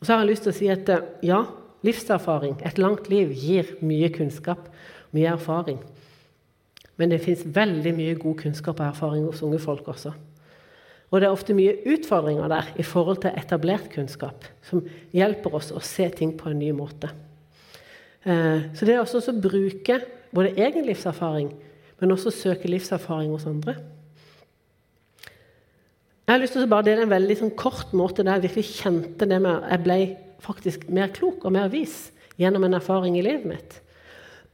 Og 0.01 0.07
så 0.07 0.15
har 0.15 0.25
jeg 0.25 0.33
lyst 0.33 0.47
til 0.47 0.53
å 0.53 0.57
si 0.57 0.73
at 0.73 0.91
eh, 0.93 1.07
ja, 1.31 1.45
livserfaring, 1.87 2.59
et 2.67 2.79
langt 2.81 3.09
liv, 3.13 3.31
gir 3.33 3.77
mye 3.85 4.11
kunnskap, 4.13 4.67
mye 5.15 5.31
erfaring. 5.37 5.79
Men 6.97 7.13
det 7.13 7.21
fins 7.25 7.45
veldig 7.45 7.93
mye 7.97 8.17
god 8.21 8.39
kunnskap 8.41 8.81
og 8.81 8.89
erfaring 8.89 9.27
hos 9.29 9.43
unge 9.45 9.61
folk 9.61 9.89
også. 9.93 10.15
Og 11.13 11.21
det 11.21 11.29
er 11.29 11.35
ofte 11.35 11.55
mye 11.55 11.77
utfordringer 11.87 12.49
der 12.51 12.71
i 12.81 12.85
forhold 12.87 13.21
til 13.23 13.37
etablert 13.39 13.91
kunnskap, 13.93 14.47
som 14.67 14.83
hjelper 15.15 15.55
oss 15.55 15.71
å 15.71 15.83
se 15.85 16.09
ting 16.11 16.33
på 16.39 16.51
en 16.51 16.59
ny 16.59 16.73
måte. 16.75 17.13
Eh, 18.27 18.73
så 18.75 18.89
det 18.89 18.97
er 18.97 19.05
også 19.05 19.23
å 19.31 19.37
bruke 19.39 20.01
både 20.35 20.57
egen 20.59 20.89
livserfaring, 20.89 21.53
men 22.01 22.13
også 22.13 22.35
søke 22.35 22.69
livserfaring 22.69 23.31
hos 23.37 23.47
andre. 23.49 23.77
Jeg 26.27 26.35
har 26.35 26.43
lyst 26.43 26.57
til 26.57 26.67
å 26.67 26.71
bare 26.73 26.89
dele 26.89 27.05
en 27.07 27.13
veldig 27.13 27.37
sånn 27.39 27.55
kort 27.55 27.93
måte 27.95 28.25
der 28.27 28.41
jeg 28.41 28.49
virkelig 28.49 28.81
kjente 28.81 29.29
det 29.31 29.37
med 29.45 29.63
Jeg 29.71 29.83
ble 29.85 29.99
faktisk 30.43 30.89
mer 30.91 31.13
klok 31.15 31.45
og 31.47 31.55
mer 31.55 31.71
vis 31.71 32.09
gjennom 32.41 32.67
en 32.67 32.75
erfaring 32.81 33.15
i 33.15 33.23
livet 33.23 33.47
mitt. 33.47 33.77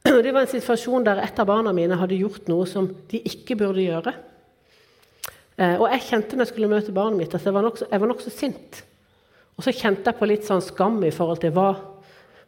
Det 0.23 0.31
var 0.33 0.43
en 0.43 0.51
situasjon 0.51 1.05
der 1.07 1.21
et 1.23 1.37
av 1.39 1.47
barna 1.47 1.71
mine 1.75 1.95
hadde 1.95 2.17
gjort 2.19 2.49
noe 2.51 2.67
som 2.67 2.89
de 3.11 3.21
ikke 3.23 3.55
burde 3.59 3.85
gjøre. 3.85 4.11
Eh, 5.55 5.77
og 5.77 5.87
jeg 5.93 6.03
kjente 6.09 6.35
når 6.35 6.43
jeg 6.43 6.51
skulle 6.51 6.71
møte 6.71 6.95
barnet 6.95 7.21
mitt, 7.21 7.35
at 7.35 7.45
jeg 7.45 7.55
var 7.55 7.63
nokså 7.63 7.87
nok 8.03 8.23
sint. 8.27 8.81
Og 9.55 9.63
så 9.63 9.73
kjente 9.75 10.09
jeg 10.09 10.19
på 10.19 10.27
litt 10.27 10.47
sånn 10.47 10.63
skam 10.65 10.97
i 11.05 11.13
forhold 11.13 11.39
til 11.43 11.53
hva, 11.55 11.69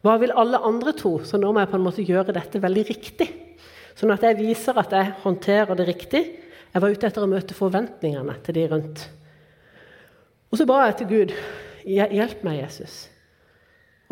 hva 0.04 0.16
vil 0.20 0.34
alle 0.36 0.60
andre 0.68 0.92
tro? 0.98 1.16
Så 1.24 1.40
nå 1.40 1.52
må 1.52 1.62
jeg 1.62 1.70
på 1.72 1.78
en 1.78 1.86
måte 1.86 2.04
gjøre 2.04 2.34
dette 2.36 2.60
veldig 2.60 2.84
riktig. 2.90 3.28
Sånn 3.96 4.12
at 4.12 4.26
jeg 4.26 4.40
viser 4.42 4.76
at 4.76 4.92
jeg 4.92 5.14
håndterer 5.22 5.78
det 5.78 5.86
riktig. 5.88 6.22
Jeg 6.74 6.82
var 6.82 6.92
ute 6.92 7.08
etter 7.08 7.24
å 7.24 7.30
møte 7.30 7.56
forventningene 7.56 8.36
til 8.44 8.58
de 8.58 8.66
rundt. 8.68 9.06
Og 10.52 10.60
så 10.60 10.66
ba 10.68 10.82
jeg 10.84 10.98
til 10.98 11.08
Gud 11.14 11.32
hjelp 11.86 12.44
meg, 12.44 12.60
Jesus. 12.66 13.06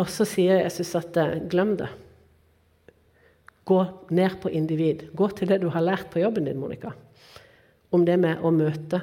Og 0.00 0.08
så 0.10 0.24
sier 0.26 0.62
Jesus 0.62 0.94
at 0.96 1.18
glem 1.50 1.74
det. 1.82 1.90
Gå 3.64 3.80
ned 4.10 4.40
på 4.42 4.50
individ. 4.52 5.08
Gå 5.16 5.28
til 5.32 5.48
det 5.48 5.62
du 5.62 5.70
har 5.72 5.84
lært 5.84 6.10
på 6.12 6.20
jobben 6.20 6.44
din, 6.44 6.60
Monica. 6.60 6.92
Om 7.92 8.04
det 8.04 8.18
med 8.20 8.42
å 8.44 8.52
møte 8.52 9.00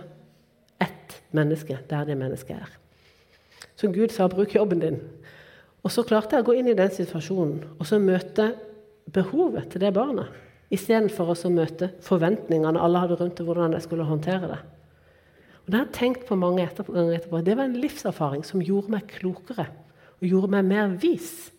ett 0.81 1.17
menneske 1.33 1.79
der 1.89 2.05
det 2.05 2.17
mennesket 2.19 2.57
er. 2.57 2.77
Så 3.75 3.87
Gud 3.87 4.11
sa 4.11 4.27
'bruk 4.27 4.55
jobben 4.55 4.81
din'. 4.81 5.01
Og 5.83 5.91
så 5.91 6.03
klarte 6.03 6.35
jeg 6.35 6.43
å 6.43 6.45
gå 6.45 6.53
inn 6.59 6.67
i 6.67 6.77
den 6.77 6.91
situasjonen 6.93 7.63
og 7.79 7.87
så 7.87 7.97
møte 7.99 8.53
behovet 9.13 9.71
til 9.71 9.81
det 9.81 9.93
barnet. 9.93 10.27
Istedenfor 10.71 11.33
å 11.33 11.49
møte 11.49 11.91
forventningene 12.05 12.79
alle 12.79 12.99
hadde 12.99 13.17
rundt 13.19 13.35
til 13.35 13.45
hvordan 13.45 13.73
jeg 13.73 13.81
skulle 13.81 14.07
håndtere 14.07 14.47
det. 14.47 14.59
Og 15.65 15.71
Det 15.71 15.79
har 15.79 15.85
jeg 15.85 15.93
tenkt 15.93 16.27
på 16.27 16.35
mange 16.35 16.67
ganger 16.93 17.17
etterpå. 17.19 17.41
Det 17.43 17.57
var 17.57 17.63
en 17.63 17.81
livserfaring 17.81 18.45
som 18.45 18.61
gjorde 18.61 18.91
meg 18.91 19.07
klokere 19.07 19.67
og 20.21 20.27
gjorde 20.27 20.51
meg 20.51 20.65
mer 20.65 20.87
vis. 21.01 21.51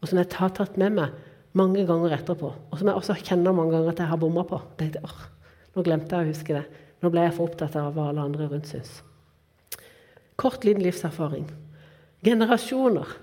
Og 0.00 0.08
som 0.08 0.18
jeg 0.18 0.30
har 0.38 0.54
tatt 0.54 0.78
med 0.78 0.92
meg 0.92 1.10
mange 1.56 1.84
ganger 1.88 2.16
etterpå. 2.18 2.50
Og 2.68 2.80
som 2.80 2.90
jeg 2.90 3.00
også 3.00 3.16
kjenner 3.22 3.56
mange 3.56 3.76
ganger 3.76 3.94
at 3.94 4.02
jeg 4.02 4.10
har 4.10 4.20
bomma 4.20 4.44
på. 4.48 4.58
Tenkte, 4.80 5.04
nå 5.74 5.84
glemte 5.86 6.18
jeg 6.18 6.26
å 6.26 6.32
huske 6.32 6.58
det. 6.58 6.64
Nå 6.98 7.12
ble 7.14 7.24
jeg 7.24 7.36
for 7.36 7.48
opptatt 7.48 7.78
av 7.78 7.94
hva 7.94 8.10
alle 8.10 8.26
andre 8.26 8.50
rundt 8.50 8.68
syns. 8.68 9.00
Kort, 10.38 10.66
liten 10.66 10.84
livserfaring. 10.84 11.48
Generasjoner 12.26 13.16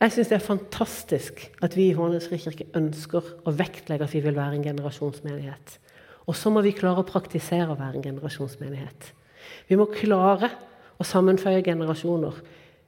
jeg 0.00 0.14
syns 0.14 0.30
det 0.30 0.36
er 0.38 0.44
fantastisk 0.44 1.42
at 1.60 1.74
vi 1.76 1.90
i 1.90 1.96
Hånes 1.96 2.30
kirke 2.30 2.64
ønsker 2.78 3.26
å 3.44 3.52
vektlegge 3.52 4.06
at 4.06 4.14
vi 4.14 4.22
vil 4.24 4.38
være 4.38 4.56
en 4.56 4.64
generasjonsmenighet. 4.64 5.74
Og 6.24 6.36
så 6.40 6.48
må 6.52 6.62
vi 6.64 6.72
klare 6.72 7.02
å 7.02 7.08
praktisere 7.08 7.74
å 7.74 7.76
være 7.76 7.98
en 7.98 8.06
generasjonsmenighet. 8.06 9.10
Vi 9.68 9.76
må 9.76 9.90
klare 9.92 10.48
å 10.96 11.04
sammenføye 11.04 11.60
generasjoner. 11.66 12.38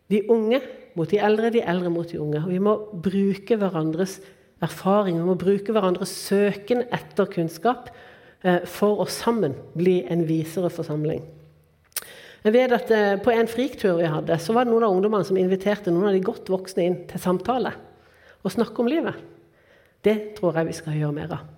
De 0.09 0.23
unge 0.33 0.63
mot 0.99 1.11
de 1.11 1.19
eldre, 1.23 1.51
de 1.55 1.63
eldre 1.65 1.91
mot 1.93 2.09
de 2.09 2.21
unge. 2.21 2.43
Og 2.45 2.53
vi 2.53 2.61
må 2.63 2.77
bruke 3.05 3.59
hverandres 3.59 4.19
erfaring, 4.63 5.19
vi 5.19 5.27
må 5.27 5.37
bruke 5.39 5.75
hverandres 5.75 6.13
søken 6.29 6.85
etter 6.95 7.31
kunnskap 7.31 7.91
eh, 8.45 8.63
for 8.69 9.03
å 9.03 9.09
sammen 9.11 9.57
bli 9.79 10.01
en 10.11 10.27
visere 10.29 10.71
forsamling. 10.73 11.25
Jeg 12.43 12.55
vet 12.57 12.75
at 12.75 12.91
eh, 12.91 13.17
På 13.23 13.31
en 13.35 13.51
friktur 13.51 14.01
vi 14.01 14.11
hadde, 14.11 14.39
så 14.43 14.55
var 14.55 14.67
det 14.67 14.75
noen 14.75 14.87
av 14.87 14.95
ungdommene 14.97 15.27
som 15.27 15.39
inviterte 15.39 15.95
noen 15.95 16.11
av 16.11 16.17
de 16.17 16.25
godt 16.25 16.51
voksne 16.51 16.87
inn 16.87 17.01
til 17.11 17.23
samtale 17.23 17.75
og 18.43 18.51
snakke 18.51 18.83
om 18.83 18.91
livet. 18.91 19.19
Det 20.03 20.35
tror 20.39 20.57
jeg 20.59 20.67
vi 20.67 20.75
skal 20.75 20.99
gjøre 20.99 21.15
mer 21.15 21.35
av. 21.37 21.51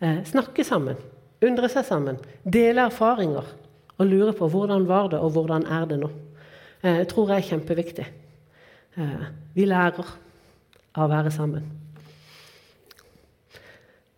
Eh, 0.00 0.22
snakke 0.28 0.64
sammen, 0.64 0.96
undre 1.44 1.68
seg 1.72 1.84
sammen, 1.88 2.20
dele 2.44 2.88
erfaringer 2.88 3.48
og 3.96 4.08
lure 4.08 4.32
på 4.36 4.48
hvordan 4.52 4.84
var 4.88 5.10
det 5.12 5.20
og 5.20 5.36
hvordan 5.36 5.68
er 5.72 5.84
det 5.88 6.00
nå. 6.00 6.08
Eh, 6.84 7.02
tror 7.08 7.30
jeg 7.32 7.40
er 7.40 7.48
kjempeviktig. 7.50 8.06
Eh, 8.96 9.26
vi 9.56 9.64
lærer 9.64 10.10
av 10.96 11.04
å 11.06 11.08
være 11.10 11.32
sammen. 11.32 11.64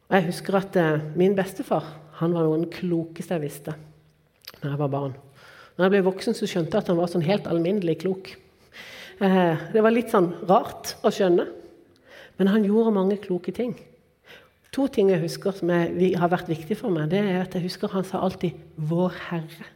Og 0.09 0.17
jeg 0.17 0.27
husker 0.31 0.59
at 0.59 0.77
eh, 0.81 1.05
min 1.19 1.37
bestefar 1.38 1.87
han 2.19 2.35
var 2.35 2.47
noe 2.47 2.57
av 2.57 2.65
den 2.65 2.73
klokeste 2.73 3.37
jeg 3.37 3.45
visste 3.47 3.77
da 4.59 4.73
jeg 4.73 4.81
var 4.81 4.91
barn. 4.91 5.15
Når 5.77 5.85
jeg 5.85 5.93
ble 5.95 6.07
voksen, 6.09 6.35
så 6.35 6.49
skjønte 6.50 6.75
jeg 6.75 6.83
at 6.83 6.88
han 6.91 6.99
var 6.99 7.11
sånn 7.12 7.23
helt 7.23 7.47
alminnelig 7.47 8.00
klok. 8.03 8.33
Det 9.19 9.83
var 9.83 9.95
litt 9.95 10.11
sånn 10.11 10.33
rart 10.49 10.97
å 11.07 11.12
skjønne, 11.15 11.45
men 12.41 12.50
han 12.50 12.65
gjorde 12.67 12.95
mange 12.97 13.21
kloke 13.23 13.55
ting. 13.55 13.77
To 14.75 14.88
ting 14.91 15.12
jeg 15.12 15.23
husker 15.23 15.55
som 15.55 15.71
jeg, 15.71 16.11
har 16.19 16.33
vært 16.33 16.50
viktig 16.50 16.75
for 16.81 16.91
meg, 16.91 17.12
det 17.12 17.23
er 17.23 17.45
at 17.45 17.55
jeg 17.55 17.69
husker 17.69 17.95
han 17.95 18.07
sa 18.07 18.19
alltid 18.19 18.59
'Vår 18.75 19.15
Herre'. 19.29 19.71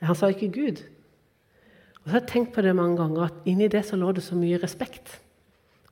Han 0.00 0.16
sa 0.16 0.32
ikke 0.32 0.48
Gud. 0.52 0.80
Og 2.08 2.12
så 2.12 2.14
har 2.16 2.22
jeg 2.22 2.30
tenkt 2.30 2.54
på 2.56 2.62
det 2.64 2.70
mange 2.72 2.96
ganger, 2.96 3.26
at 3.28 3.42
inni 3.44 3.66
det 3.68 3.82
så 3.84 3.96
lå 4.00 4.14
det 4.16 4.22
så 4.24 4.32
mye 4.32 4.56
respekt. 4.62 5.18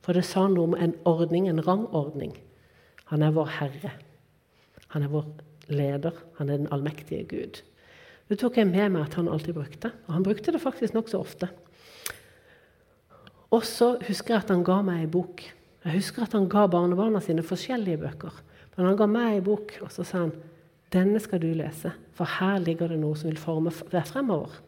For 0.01 0.17
det 0.17 0.23
sa 0.25 0.47
noe 0.49 0.71
om 0.71 0.73
en 0.73 0.95
ordning, 1.05 1.45
en 1.45 1.61
rangordning. 1.61 2.31
Han 3.11 3.21
er 3.21 3.35
vår 3.35 3.51
Herre. 3.59 3.91
Han 4.95 5.05
er 5.05 5.11
vår 5.13 5.27
leder. 5.69 6.17
Han 6.39 6.49
er 6.49 6.57
den 6.57 6.71
allmektige 6.73 7.27
Gud. 7.29 7.61
Det 8.25 8.39
tok 8.41 8.57
jeg 8.57 8.65
med 8.65 8.95
meg 8.95 9.03
at 9.03 9.19
han 9.19 9.29
alltid 9.29 9.59
brukte. 9.59 9.91
Og 10.07 10.15
han 10.15 10.25
brukte 10.25 10.55
det 10.55 10.63
faktisk 10.63 10.97
nokså 10.97 11.21
ofte. 11.21 11.51
Og 13.53 13.61
så 13.69 13.93
husker 14.07 14.39
jeg 14.39 14.47
at 14.47 14.57
han 14.57 14.65
ga 14.65 14.81
meg 14.89 15.05
ei 15.05 15.13
bok. 15.13 15.45
Jeg 15.85 15.99
husker 15.99 16.25
at 16.25 16.33
han 16.33 16.49
ga 16.49 16.65
barnebarna 16.65 17.21
sine 17.21 17.45
forskjellige 17.45 18.01
bøker. 18.07 18.41
Men 18.73 18.89
han 18.89 18.97
ga 18.97 19.05
meg 19.05 19.35
ei 19.35 19.45
bok, 19.45 19.77
og 19.85 19.93
så 19.93 20.01
sa 20.01 20.25
han 20.25 20.33
denne 20.97 21.21
skal 21.21 21.45
du 21.45 21.51
lese, 21.53 21.93
for 22.17 22.39
her 22.39 22.57
ligger 22.63 22.89
det 22.89 22.97
noe 23.03 23.13
som 23.13 23.29
vil 23.29 23.37
forme 23.37 23.69
deg 23.91 24.09
fremover. 24.09 24.63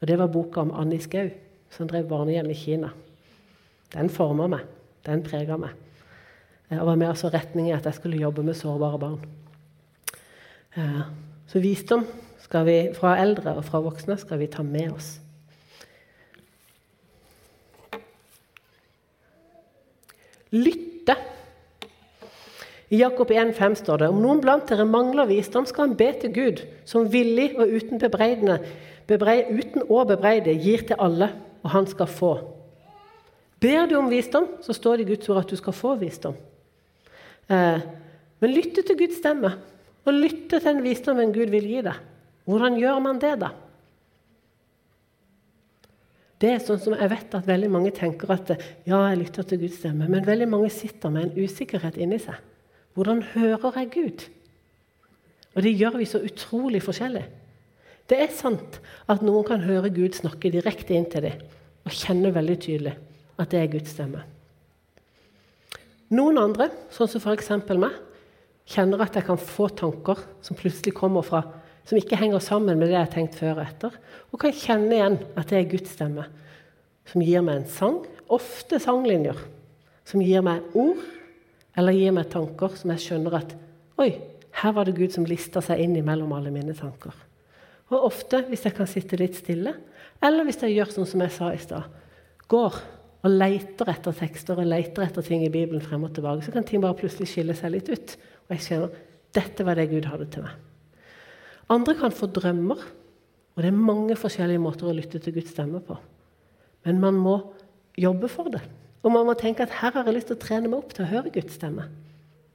Og 0.00 0.08
Det 0.08 0.18
var 0.18 0.32
boka 0.32 0.60
om 0.60 0.72
Annie 0.72 1.00
Skau, 1.00 1.28
som 1.70 1.88
drev 1.88 2.08
barnehjem 2.08 2.50
i 2.50 2.54
Kina. 2.56 2.90
Den 3.92 4.08
forma 4.10 4.46
meg. 4.48 4.64
Den 5.06 5.22
prega 5.22 5.56
meg. 5.60 5.76
Og 6.70 6.86
var 6.86 6.96
med 6.96 7.10
altså 7.10 7.28
retning 7.28 7.68
i 7.68 7.74
at 7.74 7.84
jeg 7.84 7.98
skulle 7.98 8.20
jobbe 8.20 8.42
med 8.46 8.54
sårbare 8.54 8.98
barn. 8.98 9.20
Eh, 10.76 11.00
så 11.50 11.60
visdom 11.60 12.04
skal 12.44 12.66
vi, 12.66 12.76
fra 12.94 13.16
eldre 13.18 13.56
og 13.58 13.64
fra 13.66 13.80
voksne 13.82 14.16
skal 14.20 14.38
vi 14.38 14.46
ta 14.50 14.62
med 14.62 14.92
oss. 14.94 15.18
Lytte. 20.50 21.14
I 22.90 22.98
Jakob 23.02 23.30
1,5 23.30 23.74
står 23.84 24.02
det 24.02 24.08
om 24.10 24.22
noen 24.22 24.40
blant 24.42 24.66
dere 24.70 24.86
mangler 24.86 25.28
visdom, 25.30 25.66
skal 25.66 25.88
han 25.88 25.98
be 25.98 26.08
til 26.22 26.32
Gud, 26.34 26.62
som 26.86 27.06
villig 27.10 27.52
og 27.54 27.70
uten, 27.70 28.00
bebreid, 29.10 29.50
uten 29.50 29.86
å 29.90 30.04
bebreide 30.08 30.54
gir 30.54 30.86
til 30.88 31.00
alle, 31.02 31.32
og 31.60 31.72
han 31.74 31.88
skal 31.90 32.08
få. 32.10 32.34
Ber 33.60 33.88
du 33.90 33.96
om 33.98 34.08
visdom, 34.08 34.46
så 34.64 34.74
står 34.76 35.00
det 35.00 35.06
i 35.06 35.10
Guds 35.12 35.28
ord 35.28 35.42
at 35.42 35.50
du 35.50 35.58
skal 35.58 35.76
få 35.76 35.96
visdom. 36.00 36.36
Eh, 37.50 37.82
men 38.40 38.54
lytte 38.54 38.84
til 38.86 38.96
Guds 39.00 39.18
stemme, 39.20 39.52
og 40.06 40.16
lytte 40.16 40.56
til 40.56 40.64
den 40.64 40.84
visdommen 40.84 41.34
Gud 41.34 41.52
vil 41.52 41.66
gi 41.68 41.82
deg. 41.84 41.98
Hvordan 42.48 42.78
gjør 42.80 43.02
man 43.04 43.20
det, 43.20 43.34
da? 43.42 43.50
Det 46.40 46.54
er 46.54 46.62
sånn 46.64 46.80
som 46.80 46.94
Jeg 46.96 47.10
vet 47.12 47.34
at 47.36 47.48
veldig 47.48 47.68
mange 47.68 47.90
tenker 47.92 48.30
at 48.32 48.54
ja, 48.88 48.96
jeg 49.10 49.18
lytter 49.20 49.44
til 49.44 49.60
Guds 49.60 49.76
stemme, 49.82 50.08
men 50.08 50.24
veldig 50.24 50.48
mange 50.48 50.70
sitter 50.72 51.12
med 51.12 51.28
en 51.28 51.44
usikkerhet 51.44 51.98
inni 52.00 52.16
seg. 52.22 52.38
Hvordan 52.96 53.20
hører 53.34 53.76
jeg 53.76 53.90
Gud? 53.92 54.24
Og 55.54 55.66
det 55.66 55.74
gjør 55.76 55.98
vi 56.00 56.08
så 56.08 56.22
utrolig 56.24 56.80
forskjellig. 56.82 57.26
Det 58.10 58.18
er 58.18 58.34
sant 58.34 58.80
at 59.10 59.22
noen 59.22 59.46
kan 59.46 59.62
høre 59.62 59.92
Gud 59.94 60.16
snakke 60.18 60.50
direkte 60.50 60.96
inn 60.96 61.06
til 61.10 61.28
dem 61.28 61.46
og 61.86 61.94
kjenne 61.94 62.32
veldig 62.34 62.56
tydelig 62.60 62.96
at 63.40 63.52
det 63.52 63.60
er 63.60 63.70
Guds 63.72 63.94
stemme. 63.94 64.24
Noen 66.10 66.40
andre, 66.42 66.66
sånn 66.90 67.08
som 67.08 67.22
f.eks. 67.22 67.52
meg, 67.78 67.94
kjenner 68.70 69.04
at 69.04 69.14
jeg 69.14 69.26
kan 69.28 69.38
få 69.38 69.68
tanker 69.78 70.18
som 70.42 70.58
plutselig 70.58 70.92
kommer 70.98 71.24
fra 71.26 71.44
som 71.86 71.98
ikke 71.98 72.18
henger 72.18 72.42
sammen 72.44 72.78
med 72.78 72.90
det 72.90 72.98
jeg 72.98 73.06
har 73.06 73.14
tenkt 73.14 73.38
før 73.38 73.56
og 73.56 73.62
etter, 73.64 73.94
og 74.30 74.42
kan 74.42 74.52
kjenne 74.54 74.94
igjen 74.94 75.16
at 75.38 75.48
det 75.50 75.58
er 75.58 75.70
Guds 75.70 75.94
stemme 75.96 76.26
som 77.10 77.24
gir 77.24 77.42
meg 77.42 77.62
en 77.62 77.70
sang, 77.70 77.96
ofte 78.30 78.78
sanglinjer, 78.82 79.38
som 80.06 80.22
gir 80.22 80.44
meg 80.46 80.76
ord 80.78 81.00
eller 81.78 81.96
gir 81.96 82.14
meg 82.14 82.28
tanker 82.30 82.76
som 82.78 82.92
jeg 82.94 83.06
skjønner 83.06 83.40
at 83.40 83.56
Oi, 84.00 84.12
her 84.60 84.72
var 84.76 84.86
det 84.86 84.96
Gud 84.96 85.12
som 85.12 85.26
lista 85.28 85.62
seg 85.64 85.82
inn 85.84 85.98
imellom 85.98 86.30
alle 86.32 86.52
mine 86.54 86.72
tanker. 86.72 87.12
Og 87.90 88.06
ofte, 88.06 88.44
hvis 88.48 88.64
jeg 88.66 88.76
kan 88.76 88.88
sitte 88.88 89.18
litt 89.18 89.36
stille, 89.38 89.74
eller 90.22 90.46
hvis 90.46 90.60
jeg 90.62 90.76
gjør 90.76 90.94
sånn 90.94 91.08
som 91.08 91.22
jeg 91.24 91.34
sa 91.34 91.50
i 91.54 91.60
stad, 91.60 91.86
går 92.50 92.76
og 93.20 93.34
leter 93.34 93.90
etter 93.92 94.16
tekster 94.16 94.60
og 94.60 94.68
leter 94.68 95.04
etter 95.04 95.24
ting 95.26 95.42
i 95.44 95.52
Bibelen 95.52 95.82
frem 95.84 96.06
og 96.06 96.14
tilbake, 96.16 96.44
så 96.46 96.54
kan 96.54 96.66
ting 96.66 96.82
bare 96.82 96.96
plutselig 96.98 97.28
skille 97.32 97.56
seg 97.56 97.74
litt 97.74 97.90
ut. 97.92 98.14
Og 98.48 98.54
jeg 98.56 98.66
kjenner 98.68 99.00
dette 99.36 99.66
var 99.66 99.78
det 99.78 99.90
Gud 99.92 100.08
hadde 100.10 100.26
til 100.32 100.46
meg. 100.46 100.54
Andre 101.70 101.94
kan 101.98 102.14
få 102.14 102.26
drømmer, 102.34 102.80
og 103.54 103.62
det 103.62 103.70
er 103.70 103.76
mange 103.76 104.16
forskjellige 104.18 104.62
måter 104.62 104.90
å 104.90 104.94
lytte 104.96 105.20
til 105.22 105.36
Guds 105.36 105.52
stemme 105.54 105.82
på. 105.84 105.98
Men 106.86 107.02
man 107.02 107.18
må 107.20 107.36
jobbe 108.00 108.30
for 108.32 108.50
det. 108.50 108.62
Og 109.04 109.12
man 109.14 109.26
må 109.28 109.36
tenke 109.38 109.64
at 109.64 109.76
her 109.80 109.94
har 109.94 110.08
jeg 110.08 110.16
lyst 110.16 110.30
til 110.30 110.38
å 110.38 110.42
trene 110.42 110.70
meg 110.70 110.80
opp 110.80 110.94
til 110.96 111.06
å 111.06 111.10
høre 111.12 111.32
Guds 111.34 111.56
stemme. 111.60 111.86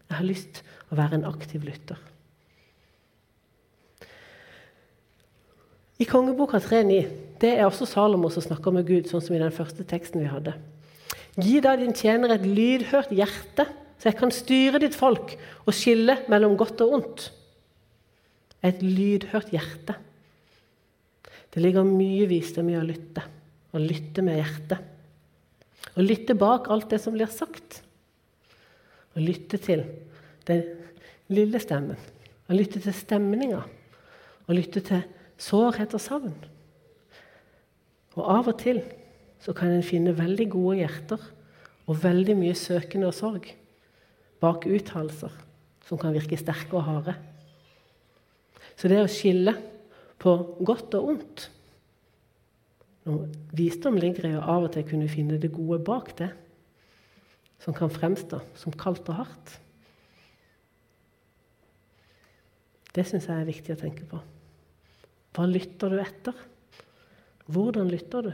Jeg 0.10 0.18
har 0.20 0.27
lyst 0.27 0.60
til 0.60 0.94
å 0.94 1.00
være 1.00 1.20
en 1.20 1.30
aktiv 1.30 1.63
lytter. 1.65 2.00
I 6.02 6.08
Kongeboka 6.08 6.60
3.9 6.60 7.04
det 7.40 7.52
er 7.56 7.66
også 7.68 7.88
Salomo 7.88 8.30
som 8.32 8.44
snakker 8.44 8.74
med 8.75 8.88
Gud, 8.88 9.10
sånn 9.10 9.24
som 9.24 9.36
i 9.36 9.42
den 9.42 9.54
første 9.54 9.84
teksten 9.88 10.24
vi 10.24 10.32
hadde. 10.32 10.56
Gi 11.36 11.60
da 11.64 11.75
din 11.80 11.96
tjener 11.96 12.36
et 12.36 12.46
lydhørt 12.48 13.12
hjerte, 13.16 13.68
så 14.00 14.10
jeg 14.10 14.18
kan 14.20 14.32
styre 14.32 14.80
ditt 14.84 14.96
folk 14.96 15.34
og 15.66 15.75
skille 15.75 16.18
mellom 16.32 16.56
godt 16.60 16.84
og 16.86 16.96
ondt. 17.00 17.25
Et 18.66 18.80
lydhørt 18.84 19.52
hjerte. 19.54 19.98
Det 21.52 21.64
ligger 21.64 21.88
mye 21.88 22.28
visdom 22.28 22.72
i 22.72 22.78
å 22.80 22.84
lytte, 22.84 23.24
å 23.75 23.80
lytte 23.80 24.24
med 24.25 24.40
hjertet. 24.40 24.80
Å 25.96 26.04
lytte 26.04 26.36
bak 26.40 26.68
alt 26.72 26.90
det 26.92 27.00
som 27.04 27.16
blir 27.16 27.32
sagt. 27.32 27.82
Å 29.16 29.24
lytte 29.24 29.60
til 29.64 29.86
den 30.48 30.64
lille 31.32 31.60
stemmen. 31.64 32.00
Å 32.48 32.56
lytte 32.56 32.82
til 32.84 32.96
stemninga. 32.96 33.62
Å 34.46 34.56
lytte 34.56 34.84
til 34.84 35.06
sårhet 35.42 35.94
og 35.96 36.01
savn. 36.01 36.36
Og 38.15 38.24
av 38.24 38.50
og 38.51 38.60
til 38.62 38.82
så 39.44 39.54
kan 39.56 39.74
en 39.74 39.86
finne 39.86 40.15
veldig 40.18 40.48
gode 40.54 40.80
hjerter 40.80 41.22
og 41.86 42.04
veldig 42.04 42.38
mye 42.39 42.56
søkende 42.58 43.10
og 43.12 43.18
sorg 43.18 43.51
bak 44.42 44.68
uttalelser 44.70 45.34
som 45.86 46.00
kan 46.01 46.15
virke 46.15 46.39
sterke 46.39 46.77
og 46.77 46.88
harde. 46.88 47.15
Så 48.75 48.89
det 48.92 49.04
å 49.04 49.12
skille 49.12 49.54
på 50.22 50.34
godt 50.65 50.98
og 50.98 51.12
ondt 51.13 51.50
Visdom 53.54 54.00
ligger 54.01 54.25
i 54.25 54.34
å 54.34 54.42
av 54.42 54.63
og 54.65 54.72
til 54.74 54.86
kunne 54.89 55.06
finne 55.12 55.38
det 55.38 55.51
gode 55.54 55.77
bak 55.86 56.08
det, 56.18 56.32
som 57.62 57.75
kan 57.77 57.92
fremstå 57.94 58.39
som 58.58 58.74
kaldt 58.74 59.06
og 59.13 59.20
hardt. 59.20 59.51
Det 62.98 63.06
syns 63.06 63.27
jeg 63.30 63.38
er 63.38 63.46
viktig 63.46 63.75
å 63.75 63.82
tenke 63.84 64.08
på. 64.10 64.18
Hva 65.36 65.48
lytter 65.50 65.92
du 65.92 66.00
etter? 66.00 66.44
Hvordan 67.52 67.90
lytter 67.92 68.30
du? 68.30 68.34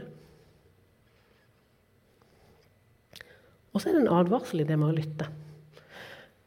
Og 3.72 3.80
så 3.80 3.88
er 3.88 3.96
det 3.96 4.02
en 4.04 4.14
advarsel 4.20 4.62
i 4.62 4.66
det 4.68 4.76
med 4.78 4.92
å 4.92 4.96
lytte. 4.96 5.28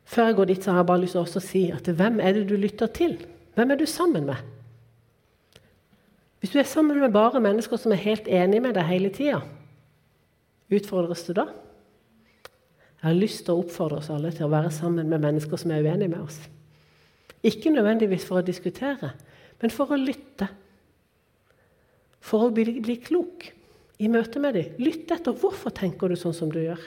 Før 0.06 0.30
jeg 0.30 0.38
går 0.38 0.50
dit, 0.52 0.63
så 0.63 0.72
har 0.72 0.84
jeg 0.84 0.89
bare 0.91 1.02
lyst 1.02 1.18
til 1.18 1.41
å 1.41 1.44
si 1.44 1.63
at 1.74 1.88
hvem 1.98 2.22
er 2.22 2.38
det 2.38 2.46
du 2.50 2.56
lytter 2.62 2.91
til? 2.94 3.18
Hvem 3.58 3.74
er 3.74 3.80
du 3.80 3.86
sammen 3.89 4.28
med? 4.30 4.39
Hvis 6.39 6.54
du 6.54 6.60
er 6.62 6.70
sammen 6.70 7.00
med 7.02 7.13
bare 7.15 7.41
mennesker 7.41 7.80
som 7.82 7.94
er 7.96 8.04
helt 8.04 8.28
enige 8.30 8.62
med 8.62 8.76
deg 8.78 8.86
hele 8.86 9.10
tida, 9.10 9.41
utfordres 10.70 11.24
du 11.26 11.34
da? 11.34 11.48
Jeg 13.02 13.08
har 13.10 13.18
lyst 13.18 13.44
til 13.46 13.56
å 13.56 13.63
oppfordre 13.63 14.00
oss 14.02 14.12
alle 14.13 14.32
til 14.34 14.46
å 14.46 14.54
være 14.54 14.70
sammen 14.74 15.10
med 15.10 15.24
mennesker 15.24 15.60
som 15.62 15.74
er 15.74 15.84
uenige 15.86 16.12
med 16.13 16.22
oss. 16.22 16.38
Ikke 17.46 17.74
nødvendigvis 17.74 18.26
for 18.26 18.41
å 18.41 18.46
diskutere, 18.46 19.12
men 19.65 19.73
for 19.73 19.89
å 19.89 19.97
lytte. 19.97 20.45
For 22.21 22.45
å 22.45 22.51
bli, 22.54 22.78
bli 22.86 22.99
klok 23.01 23.47
i 23.97 24.10
møte 24.12 24.38
med 24.43 24.54
dem. 24.54 24.75
Lytt 24.78 25.10
etter 25.15 25.34
hvorfor 25.34 25.73
tenker 25.73 26.12
du 26.12 26.17
sånn 26.19 26.36
som 26.38 26.51
du 26.54 26.60
gjør. 26.62 26.84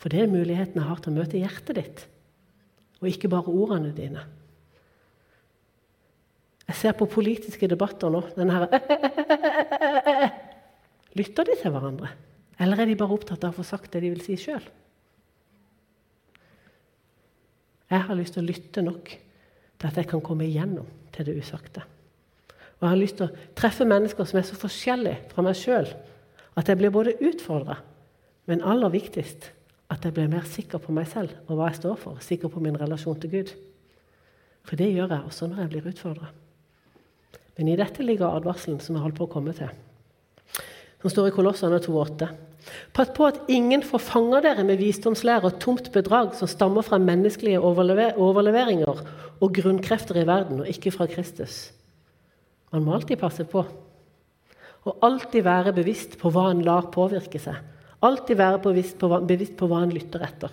For 0.00 0.12
det 0.12 0.22
er 0.24 0.32
muligheten 0.32 0.80
jeg 0.80 0.88
har 0.88 1.02
til 1.04 1.12
å 1.12 1.18
møte 1.18 1.40
hjertet 1.42 1.76
ditt, 1.76 2.02
og 3.02 3.10
ikke 3.10 3.28
bare 3.32 3.52
ordene 3.52 3.92
dine. 3.96 4.24
Jeg 6.66 6.80
ser 6.80 6.96
på 6.96 7.08
politiske 7.12 7.68
debatter 7.68 8.12
nå 8.12 8.24
den 8.38 8.52
her, 8.56 8.66
Lytter 11.16 11.48
de 11.48 11.54
til 11.56 11.72
hverandre? 11.72 12.10
Eller 12.60 12.82
er 12.82 12.88
de 12.90 12.96
bare 13.00 13.16
opptatt 13.16 13.44
av 13.44 13.54
å 13.54 13.56
få 13.56 13.64
sagt 13.64 13.92
det 13.92 14.02
de 14.04 14.10
vil 14.12 14.24
si 14.24 14.36
sjøl? 14.40 14.64
Jeg 17.88 18.04
har 18.08 18.18
lyst 18.18 18.36
til 18.36 18.44
å 18.44 18.48
lytte 18.48 18.84
nok 18.84 19.12
til 19.12 19.88
at 19.88 19.96
jeg 20.00 20.08
kan 20.10 20.24
komme 20.24 20.44
igjennom 20.48 20.88
til 21.16 21.28
det 21.28 21.36
usagte. 21.40 21.82
Og 22.76 22.84
jeg 22.84 22.92
har 22.92 23.00
lyst 23.00 23.18
til 23.18 23.28
å 23.28 23.44
treffe 23.56 23.86
mennesker 23.88 24.28
som 24.28 24.38
er 24.40 24.46
så 24.46 24.58
forskjellige 24.60 25.30
fra 25.32 25.44
meg 25.44 25.56
sjøl 25.56 25.88
at 26.56 26.68
jeg 26.68 26.80
blir 26.80 26.92
både 26.92 27.16
utfordra, 27.24 27.78
men 28.48 28.64
aller 28.64 28.92
viktigst 28.92 29.50
at 29.92 30.04
jeg 30.04 30.14
blir 30.16 30.30
mer 30.30 30.46
sikker 30.48 30.80
på 30.82 30.94
meg 30.94 31.08
selv 31.10 31.34
og 31.46 31.56
hva 31.56 31.70
jeg 31.70 31.80
står 31.80 31.98
for. 32.00 32.20
Sikker 32.24 32.50
på 32.52 32.62
min 32.62 32.78
relasjon 32.78 33.18
til 33.22 33.32
Gud. 33.32 33.52
For 34.66 34.78
det 34.78 34.90
gjør 34.90 35.14
jeg 35.14 35.28
også 35.28 35.48
når 35.48 35.62
jeg 35.62 35.72
blir 35.72 35.90
utfordra. 35.92 36.30
Men 37.56 37.70
i 37.70 37.76
dette 37.78 38.04
ligger 38.04 38.34
advarselen 38.34 38.80
som 38.82 38.96
jeg 38.96 39.04
holdt 39.04 39.18
på 39.18 39.28
å 39.28 39.32
komme 39.32 39.54
til. 39.56 39.70
Som 41.00 41.12
står 41.12 41.30
i 41.30 41.36
Kolossene 41.36 41.78
2,8. 41.80 42.28
Pass 42.96 43.12
på 43.14 43.28
at 43.28 43.38
ingen 43.52 43.82
forfanger 43.86 44.42
dere 44.42 44.64
med 44.66 44.80
visdomslære 44.80 45.50
og 45.50 45.58
tomt 45.62 45.92
bedrag 45.94 46.34
som 46.34 46.50
stammer 46.50 46.82
fra 46.86 46.98
menneskelige 46.98 47.60
overlever 47.60 48.18
overleveringer 48.18 49.02
og 49.40 49.52
grunnkrefter 49.54 50.22
i 50.22 50.26
verden, 50.26 50.62
og 50.64 50.70
ikke 50.70 50.90
fra 50.94 51.06
Kristus. 51.10 51.70
Man 52.72 52.84
må 52.84 52.94
alltid 52.96 53.20
passe 53.20 53.44
på. 53.44 53.64
Og 54.86 55.02
alltid 55.02 55.42
være 55.46 55.74
bevisst 55.76 56.16
på 56.18 56.30
hva 56.32 56.48
en 56.50 56.62
lar 56.66 56.90
påvirke 56.94 57.40
seg. 57.42 57.58
Alltid 58.06 58.38
være 58.38 58.62
bevisst 58.62 58.98
på 59.00 59.10
hva, 59.10 59.20
bevisst 59.24 59.56
på 59.58 59.68
hva 59.70 59.82
en 59.84 59.94
lytter 59.94 60.24
etter. 60.26 60.52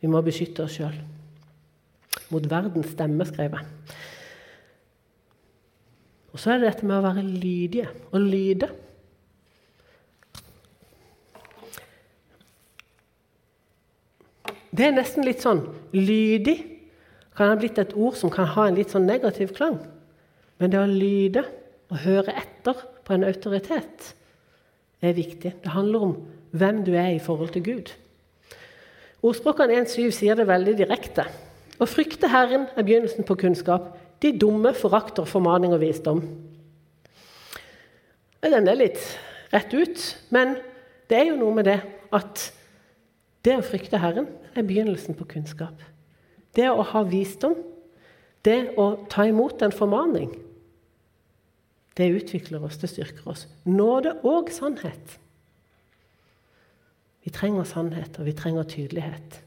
Vi 0.00 0.10
må 0.10 0.20
beskytte 0.24 0.66
oss 0.66 0.76
sjøl. 0.78 0.96
Mot 2.32 2.46
verdens 2.50 2.92
stemme, 2.92 3.26
skrev 3.28 3.56
jeg. 3.56 3.68
Og 6.34 6.40
så 6.42 6.54
er 6.54 6.60
det 6.60 6.72
dette 6.72 6.88
med 6.88 6.98
å 6.98 7.04
være 7.04 7.22
lydige 7.24 7.88
og 8.10 8.20
lyde. 8.22 8.68
Det 14.74 14.88
er 14.88 14.96
nesten 14.96 15.26
litt 15.26 15.44
sånn 15.44 15.62
Lydig 15.94 16.56
kan 17.34 17.50
ha 17.50 17.58
blitt 17.58 17.78
et 17.82 17.94
ord 17.98 18.16
som 18.18 18.30
kan 18.32 18.48
ha 18.54 18.68
en 18.68 18.78
litt 18.78 18.92
sånn 18.94 19.06
negativ 19.08 19.54
klang. 19.56 19.80
Men 20.58 20.70
det 20.70 20.78
å 20.78 20.90
lyde 20.90 21.42
og 21.90 21.98
høre 22.04 22.34
etter 22.38 22.78
på 23.04 23.14
en 23.14 23.26
autoritet 23.26 24.12
er 25.04 25.16
viktig. 25.16 25.52
Det 25.62 25.74
handler 25.74 26.06
om 26.06 26.14
hvem 26.54 26.82
du 26.86 26.92
er 26.94 27.12
i 27.14 27.22
forhold 27.22 27.50
til 27.54 27.64
Gud. 27.66 27.90
Ordspråkene 29.24 29.80
1.7 29.82 30.14
sier 30.14 30.38
det 30.38 30.46
veldig 30.46 30.76
direkte. 30.78 31.26
Å 31.82 31.88
frykte 31.90 32.30
Herren 32.30 32.68
er 32.76 32.86
begynnelsen 32.86 33.26
på 33.26 33.36
kunnskap. 33.40 33.90
De 34.22 34.30
dumme 34.38 34.70
forakter 34.78 35.26
formaning 35.28 35.74
og 35.74 35.82
visdom. 35.82 36.22
Den 38.44 38.68
er 38.70 38.78
litt 38.78 39.00
rett 39.50 39.72
ut, 39.74 40.02
men 40.30 40.58
det 41.10 41.18
er 41.18 41.30
jo 41.32 41.40
noe 41.40 41.56
med 41.56 41.66
det 41.66 41.80
at 42.14 42.44
det 43.44 43.58
å 43.58 43.64
frykte 43.64 44.00
Herren 44.00 44.28
er 44.54 44.66
begynnelsen 44.66 45.16
på 45.18 45.26
kunnskap. 45.28 45.82
Det 46.54 46.70
å 46.70 46.84
ha 46.86 47.02
visdom, 47.08 47.56
det 48.44 48.74
å 48.80 48.94
ta 49.10 49.26
imot 49.28 49.62
en 49.64 49.74
formaning, 49.74 50.32
det 51.94 52.10
utvikler 52.10 52.64
oss, 52.66 52.78
det 52.82 52.90
styrker 52.90 53.28
oss. 53.30 53.46
Nåde 53.64 54.16
og 54.26 54.50
sannhet. 54.50 55.18
Vi 57.24 57.32
trenger 57.32 57.64
sannhet, 57.64 58.18
og 58.18 58.26
vi 58.26 58.34
trenger 58.36 58.66
tydelighet. 58.68 59.40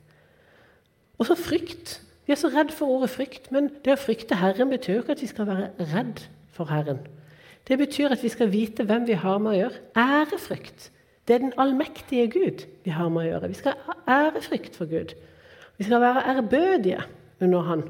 Og 1.20 1.28
så 1.28 1.36
frykt. 1.38 2.00
Vi 2.26 2.34
er 2.34 2.40
så 2.40 2.50
redd 2.52 2.72
for 2.76 2.90
ordet 2.92 3.12
frykt, 3.14 3.52
men 3.56 3.70
det 3.86 3.94
å 3.96 4.00
frykte 4.00 4.40
Herren 4.40 4.72
betyr 4.72 4.98
jo 4.98 5.04
ikke 5.04 5.18
at 5.18 5.24
vi 5.24 5.30
skal 5.30 5.50
være 5.50 5.90
redd 5.94 6.24
for 6.56 6.72
Herren. 6.72 7.04
Det 7.68 7.78
betyr 7.80 8.16
at 8.16 8.24
vi 8.24 8.32
skal 8.32 8.52
vite 8.52 8.86
hvem 8.88 9.08
vi 9.08 9.20
har 9.20 9.40
med 9.44 9.54
å 9.54 9.58
gjøre. 9.58 9.82
Ærefrykt. 10.00 10.90
Det 11.28 11.36
er 11.36 11.44
den 11.44 11.56
allmektige 11.60 12.30
Gud 12.32 12.64
vi 12.86 12.94
har 12.96 13.10
med 13.12 13.26
å 13.26 13.28
gjøre. 13.28 13.50
Vi 13.52 13.60
skal 13.60 13.76
ha 13.84 13.96
ærefrykt 14.08 14.78
for 14.80 14.88
Gud. 14.88 15.12
Vi 15.78 15.86
skal 15.86 16.02
være 16.02 16.24
ærbødige 16.32 17.02
under 17.44 17.66
Han 17.68 17.84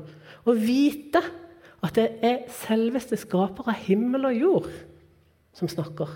og 0.47 0.61
vite 0.63 1.21
at 1.83 1.93
det 1.95 2.07
er 2.25 2.47
selveste 2.51 3.19
skaper 3.19 3.69
av 3.69 3.83
himmel 3.85 4.25
og 4.29 4.39
jord 4.39 4.71
som 5.55 5.69
snakker. 5.69 6.09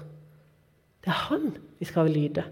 Det 1.03 1.11
er 1.11 1.21
Han 1.29 1.51
vi 1.79 1.85
skal 1.85 2.09
lyde. 2.09 2.45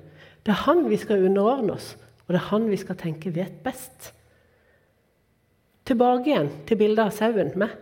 Det 0.45 0.53
er 0.53 0.63
Han 0.67 0.85
vi 0.89 0.97
skal 0.97 1.25
underordne 1.25 1.73
oss, 1.73 1.95
og 2.27 2.33
det 2.33 2.41
er 2.41 2.49
Han 2.51 2.69
vi 2.69 2.77
skal 2.77 2.97
tenke 2.99 3.33
vet 3.35 3.63
best. 3.63 4.13
Tilbake 5.85 6.29
igjen 6.29 6.51
til 6.69 6.77
bildet 6.77 7.07
av 7.07 7.15
sauen 7.15 7.51
med. 7.57 7.73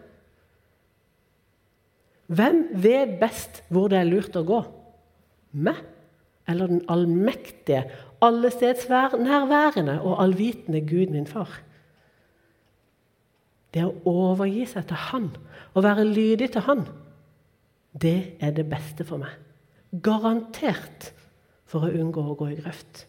Hvem 2.28 2.64
vet 2.84 3.20
best 3.20 3.62
hvor 3.68 3.92
det 3.92 4.00
er 4.00 4.08
lurt 4.08 4.36
å 4.36 4.46
gå? 4.48 4.64
Meg 5.64 5.84
eller 6.48 6.68
den 6.72 6.84
allmektige, 6.90 7.84
allestedsnærværende 8.22 10.00
og 10.02 10.22
allvitende 10.24 10.82
Gud, 10.82 11.12
min 11.14 11.28
far? 11.28 11.60
Det 13.74 13.84
å 13.84 13.94
overgi 14.08 14.66
seg 14.70 14.88
til 14.90 15.02
Han 15.12 15.28
å 15.76 15.84
være 15.86 16.08
lydig 16.08 16.52
til 16.54 16.66
Han, 16.66 16.86
det 17.98 18.38
er 18.42 18.54
det 18.56 18.66
beste 18.70 19.06
for 19.06 19.22
meg. 19.22 19.34
Garantert 20.04 21.12
for 21.68 21.86
å 21.86 21.92
unngå 21.92 22.24
å 22.24 22.36
gå 22.40 22.52
i 22.54 22.60
grøft. 22.60 23.06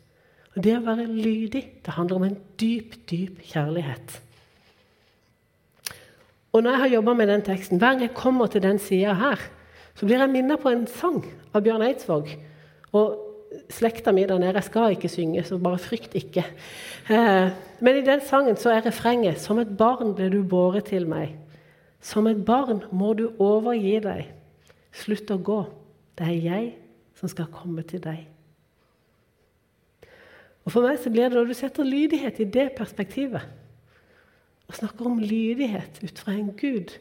Og 0.57 0.65
Det 0.65 0.75
å 0.75 0.85
være 0.87 1.07
lydig 1.07 1.63
det 1.85 1.95
handler 1.95 2.17
om 2.17 2.27
en 2.27 2.41
dyp, 2.59 2.97
dyp 3.07 3.43
kjærlighet. 3.47 4.17
Og 6.53 6.65
når 6.65 6.75
jeg 6.75 6.81
har 6.81 6.95
jobba 6.97 7.15
med 7.15 7.29
den 7.29 7.45
teksten, 7.47 7.79
hver 7.79 7.95
gang 7.95 8.07
jeg 8.07 8.17
kommer 8.17 8.47
til 8.51 8.65
den 8.65 8.81
sida 8.83 9.15
her, 9.15 9.39
så 9.95 10.07
blir 10.07 10.19
jeg 10.23 10.33
minnet 10.33 10.63
på 10.63 10.73
en 10.73 10.87
sang 10.91 11.21
av 11.53 11.63
Bjørn 11.63 11.85
Eidsvåg. 11.87 12.31
Og 12.97 13.28
slekta 13.71 14.13
mi 14.13 14.25
der 14.27 14.39
nede 14.39 14.55
Jeg 14.55 14.65
skal 14.65 14.91
ikke 14.91 15.09
synge, 15.09 15.43
så 15.45 15.59
bare 15.59 15.79
frykt 15.79 16.15
ikke. 16.15 16.45
Eh, 17.11 17.51
men 17.81 17.97
i 17.97 18.05
den 18.05 18.21
sangen 18.21 18.57
så 18.57 18.71
er 18.71 18.87
refrenget 18.87 19.41
Som 19.41 19.59
et 19.59 19.77
barn 19.79 20.15
ble 20.15 20.31
du 20.31 20.43
båret 20.43 20.85
til 20.85 21.07
meg. 21.09 21.37
Som 22.01 22.27
et 22.27 22.45
barn 22.45 22.83
må 22.93 23.13
du 23.13 23.31
overgi 23.39 23.99
deg. 24.01 24.27
Slutt 24.93 25.31
å 25.31 25.39
gå. 25.39 25.63
Det 26.19 26.27
er 26.27 26.43
jeg 26.43 26.75
som 27.19 27.29
skal 27.29 27.51
komme 27.53 27.83
til 27.83 28.03
deg. 28.03 28.27
Og 30.65 30.73
For 30.73 30.85
meg 30.85 30.99
så 31.01 31.11
blir 31.11 31.29
det 31.29 31.39
når 31.39 31.49
du 31.49 31.55
setter 31.57 31.85
lydighet 31.85 32.41
i 32.41 32.45
det 32.45 32.73
perspektivet, 32.77 33.43
og 34.69 34.75
snakker 34.77 35.07
om 35.09 35.19
lydighet 35.19 36.03
ut 36.03 36.19
fra 36.19 36.35
en 36.37 36.51
Gud 36.53 36.93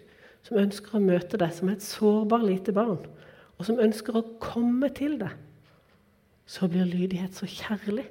som 0.48 0.62
ønsker 0.62 0.96
å 0.96 1.04
møte 1.04 1.38
deg 1.38 1.52
som 1.52 1.68
et 1.70 1.84
sårbar 1.84 2.46
lite 2.48 2.72
barn, 2.72 3.02
og 3.58 3.68
som 3.68 3.82
ønsker 3.84 4.16
å 4.16 4.24
komme 4.40 4.88
til 4.96 5.18
deg 5.20 5.36
så 6.48 6.68
blir 6.72 6.88
lydighet 6.88 7.36
så 7.36 7.46
kjærlig. 7.46 8.08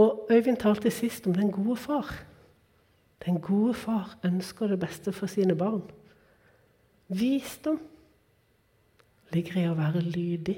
Og 0.00 0.26
Øyvind 0.30 0.56
talte 0.56 0.90
sist 0.90 1.26
om 1.26 1.34
den 1.34 1.52
gode 1.52 1.76
far. 1.76 2.24
Den 3.26 3.40
gode 3.40 3.74
far 3.74 4.18
ønsker 4.24 4.66
det 4.66 4.80
beste 4.80 5.12
for 5.12 5.26
sine 5.26 5.56
barn. 5.56 5.82
Visdom 7.08 7.80
ligger 9.34 9.60
i 9.60 9.68
å 9.68 9.76
være 9.76 10.00
lydig 10.00 10.56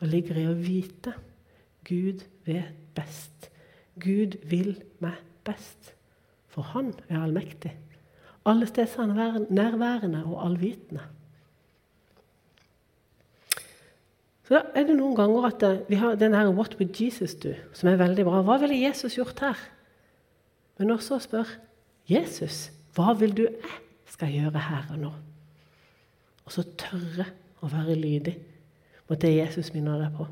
og 0.00 0.06
ligger 0.08 0.38
i 0.38 0.46
å 0.46 0.54
vite. 0.54 1.14
Gud 1.84 2.22
vet 2.46 2.76
best. 2.94 3.50
Gud 3.98 4.38
vil 4.46 4.76
meg 5.02 5.18
best. 5.44 5.94
For 6.50 6.62
Han 6.62 6.94
er 7.08 7.24
allmektig. 7.24 7.74
Alle 8.46 8.66
steder 8.66 9.50
nærværende 9.50 10.24
og 10.24 10.44
allvitende. 10.46 11.02
Så 14.50 14.58
da 14.58 14.74
er 14.74 14.88
det 14.88 14.96
noen 14.98 15.14
ganger 15.14 15.44
at 15.46 15.62
eh, 15.62 15.82
vi 15.86 15.94
har 15.94 16.16
den 16.18 16.34
her 16.34 16.48
'What 16.50 16.74
would 16.80 17.00
Jesus 17.00 17.34
do?' 17.34 17.54
som 17.72 17.88
er 17.88 17.96
veldig 17.96 18.24
bra. 18.24 18.42
Hva 18.42 18.56
ville 18.58 18.82
Jesus 18.82 19.14
gjort 19.14 19.38
her? 19.40 19.54
Men 20.78 20.90
også 20.90 21.14
å 21.14 21.22
spørre 21.22 21.60
Jesus, 22.08 22.72
hva 22.96 23.14
vil 23.14 23.30
du 23.36 23.42
jeg 23.46 23.78
skal 24.10 24.28
gjøre 24.28 24.58
her 24.58 24.88
og 24.90 24.98
nå? 24.98 25.10
Og 26.44 26.52
så 26.52 26.64
tørre 26.76 27.26
å 27.62 27.70
være 27.70 27.94
lydig 27.94 28.34
mot 29.08 29.20
det 29.20 29.36
Jesus 29.36 29.70
minner 29.72 30.02
deg 30.02 30.16
på. 30.16 30.26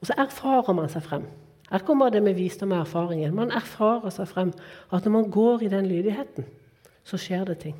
Og 0.00 0.06
så 0.08 0.16
erfarer 0.16 0.72
man 0.72 0.88
seg 0.88 1.02
frem. 1.02 1.26
Her 1.70 1.84
kommer 1.84 2.08
det 2.08 2.22
med 2.22 2.38
visdom 2.38 2.72
og 2.72 2.86
erfaringen. 2.86 3.34
Man 3.34 3.52
erfarer 3.52 4.10
seg 4.10 4.28
frem 4.28 4.54
at 4.90 5.04
når 5.04 5.12
man 5.12 5.30
går 5.30 5.62
i 5.62 5.68
den 5.68 5.86
lydigheten, 5.86 6.48
så 7.04 7.20
skjer 7.20 7.44
det 7.44 7.58
ting. 7.58 7.76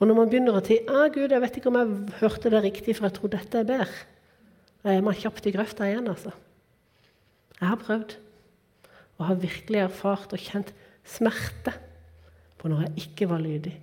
Og 0.00 0.06
når 0.06 0.14
man 0.14 0.30
begynner 0.30 0.56
å 0.56 0.64
si 0.64 0.78
'Å, 0.80 1.12
'Gud, 1.12 1.28
jeg 1.30 1.40
vet 1.40 1.56
ikke 1.56 1.68
om 1.68 1.76
jeg 1.76 2.20
hørte 2.20 2.50
det 2.50 2.62
riktig, 2.62 2.96
for 2.96 3.04
jeg 3.04 3.12
tror 3.12 3.28
dette 3.28 3.58
er 3.58 3.64
bedre', 3.64 4.06
da 4.82 4.90
er 4.90 5.04
man 5.04 5.16
kjapt 5.16 5.46
i 5.46 5.52
grøfta 5.54 5.86
igjen, 5.86 6.10
altså. 6.10 6.32
Jeg 7.60 7.70
har 7.70 7.78
prøvd 7.78 8.16
og 9.18 9.26
har 9.28 9.38
virkelig 9.38 9.82
erfart 9.84 10.32
og 10.34 10.42
kjent 10.42 10.72
smerte 11.06 11.74
på 12.58 12.70
når 12.70 12.86
jeg 12.86 13.04
ikke 13.06 13.28
var 13.30 13.42
lydig. 13.42 13.76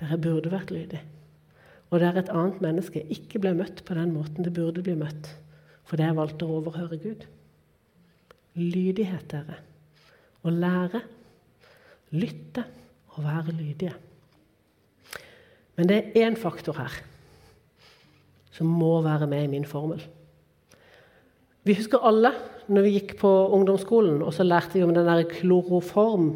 Der 0.00 0.10
jeg 0.12 0.22
burde 0.24 0.50
vært 0.50 0.72
lydig. 0.74 1.00
Og 1.94 2.02
der 2.02 2.18
et 2.18 2.32
annet 2.34 2.58
menneske 2.64 3.04
ikke 3.14 3.40
ble 3.42 3.54
møtt 3.54 3.84
på 3.86 3.94
den 3.94 4.10
måten 4.16 4.46
det 4.46 4.54
burde 4.56 4.82
bli 4.82 4.96
møtt 4.98 5.34
fordi 5.86 6.02
jeg 6.02 6.16
valgte 6.18 6.42
å 6.42 6.56
overhøre 6.58 6.96
Gud. 6.98 7.20
Lydighet, 8.58 9.28
dere. 9.30 9.60
Å 10.42 10.50
lære, 10.50 10.98
lytte 12.10 12.64
og 13.14 13.20
være 13.22 13.54
lydige. 13.54 13.92
Men 15.78 15.86
det 15.86 16.00
er 16.00 16.26
én 16.26 16.34
faktor 16.40 16.74
her 16.80 16.96
som 18.56 18.68
må 18.70 18.98
være 19.04 19.28
med 19.28 19.44
i 19.44 19.52
min 19.52 19.66
formel. 19.68 20.00
Vi 21.66 21.76
husker 21.76 22.04
alle 22.06 22.32
når 22.72 22.86
vi 22.86 22.94
gikk 22.96 23.16
på 23.20 23.30
ungdomsskolen 23.54 24.22
og 24.24 24.32
så 24.34 24.46
lærte 24.46 24.78
vi 24.78 24.84
om 24.86 24.94
den 24.94 25.06
der 25.06 25.26
kloroform, 25.28 26.30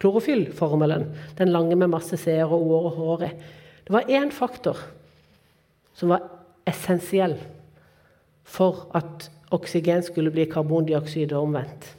klorofyllformelen. 0.00 1.08
Den 1.38 1.52
lange 1.52 1.76
med 1.76 1.92
masse 1.92 2.16
c-er 2.16 2.48
og 2.48 2.64
o-er 2.64 2.88
og 2.88 2.98
h-er 2.98 3.26
i. 3.28 3.32
Det 3.84 3.94
var 3.94 4.08
én 4.08 4.30
faktor 4.32 4.78
som 5.94 6.14
var 6.14 6.24
essensiell 6.70 7.36
for 8.46 8.86
at 8.96 9.28
oksygen 9.50 10.02
skulle 10.06 10.32
bli 10.32 10.46
karbondioksid 10.50 11.32
og 11.34 11.48
omvendt. 11.48 11.96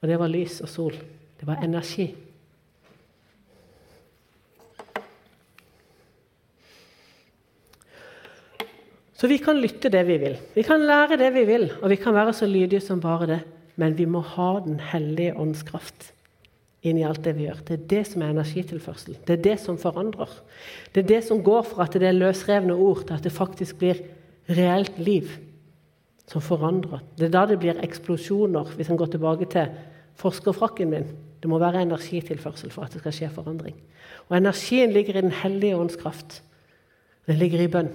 Og 0.00 0.08
det 0.08 0.18
var 0.18 0.32
lys 0.32 0.60
og 0.64 0.68
sol. 0.72 0.96
Det 1.36 1.46
var 1.46 1.62
energi. 1.64 2.08
Så 9.16 9.30
vi 9.30 9.38
kan 9.40 9.60
lytte 9.60 9.88
det 9.92 10.02
vi 10.04 10.18
vil. 10.20 10.36
Vi 10.54 10.64
kan 10.66 10.82
lære 10.84 11.16
det 11.16 11.30
vi 11.34 11.46
vil, 11.48 11.70
og 11.80 11.88
vi 11.90 11.96
kan 11.96 12.14
være 12.14 12.34
så 12.36 12.46
lydige 12.46 12.82
som 12.84 13.00
bare 13.00 13.30
det. 13.30 13.40
Men 13.76 13.96
vi 13.96 14.04
må 14.04 14.20
ha 14.20 14.60
Den 14.64 14.80
hellige 14.80 15.36
ånds 15.36 15.62
kraft 15.62 16.12
inn 16.86 17.00
alt 17.02 17.24
det 17.24 17.34
vi 17.36 17.46
gjør. 17.48 17.62
Det 17.66 17.74
er 17.74 17.86
det 17.90 18.02
som 18.06 18.22
er 18.22 18.30
energitilførsel. 18.30 19.16
Det 19.26 19.38
er 19.38 19.42
det 19.42 19.56
som 19.60 19.78
forandrer. 19.78 20.30
Det 20.94 21.02
er 21.02 21.08
det 21.08 21.22
som 21.26 21.42
går 21.42 21.64
fra 21.66 21.86
at 21.86 21.96
det 21.98 22.08
er 22.08 22.16
løsrevne 22.16 22.74
ord, 22.74 23.06
til 23.06 23.16
at 23.16 23.24
det 23.24 23.32
faktisk 23.34 23.80
blir 23.80 24.02
reelt 24.46 24.98
liv 24.98 25.32
som 26.30 26.42
forandrer. 26.42 27.02
Det 27.18 27.28
er 27.28 27.34
da 27.34 27.46
det 27.50 27.58
blir 27.62 27.82
eksplosjoner, 27.82 28.74
hvis 28.76 28.90
en 28.90 29.00
går 29.00 29.10
tilbake 29.14 29.48
til 29.50 29.72
forskerfrakken 30.20 30.90
min. 30.90 31.08
Det 31.42 31.50
må 31.50 31.58
være 31.58 31.82
energitilførsel 31.82 32.70
for 32.70 32.86
at 32.86 32.94
det 32.94 33.02
skal 33.02 33.14
skje 33.14 33.32
forandring. 33.34 33.74
Og 34.28 34.36
energien 34.38 34.92
ligger 34.92 35.16
i 35.16 35.26
Den 35.26 35.34
hellige 35.42 35.76
ånds 35.76 35.96
kraft. 35.96 36.42
Den 37.26 37.36
ligger 37.36 37.60
i 37.60 37.70
bønn. 37.70 37.90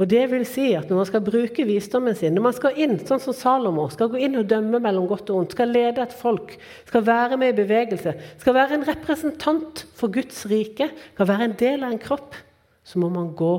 Og 0.00 0.08
det 0.08 0.22
vil 0.32 0.46
si 0.48 0.70
at 0.72 0.88
Når 0.88 0.96
man 0.96 1.08
skal 1.08 1.24
bruke 1.24 1.66
visdommen 1.68 2.16
sin, 2.16 2.32
når 2.34 2.46
man 2.46 2.56
skal 2.56 2.78
inn, 2.80 2.96
sånn 3.04 3.20
som 3.20 3.36
Salomo, 3.36 3.84
skal 3.92 4.08
gå 4.08 4.22
inn 4.24 4.38
og 4.40 4.48
dømme 4.48 4.80
mellom 4.80 5.08
godt 5.10 5.28
og 5.28 5.42
ondt, 5.42 5.52
skal 5.56 5.74
lede 5.74 6.00
et 6.00 6.14
folk, 6.16 6.54
skal 6.88 7.04
være 7.04 7.36
med 7.40 7.52
i 7.52 7.58
bevegelse, 7.60 8.14
skal 8.40 8.56
være 8.56 8.78
en 8.78 8.86
representant 8.88 9.84
for 9.98 10.12
Guds 10.12 10.46
rike, 10.48 10.88
skal 11.12 11.28
være 11.28 11.50
en 11.50 11.56
del 11.60 11.84
av 11.84 11.92
en 11.92 12.00
kropp, 12.00 12.38
så 12.80 13.02
må 13.02 13.10
man 13.12 13.34
gå 13.36 13.52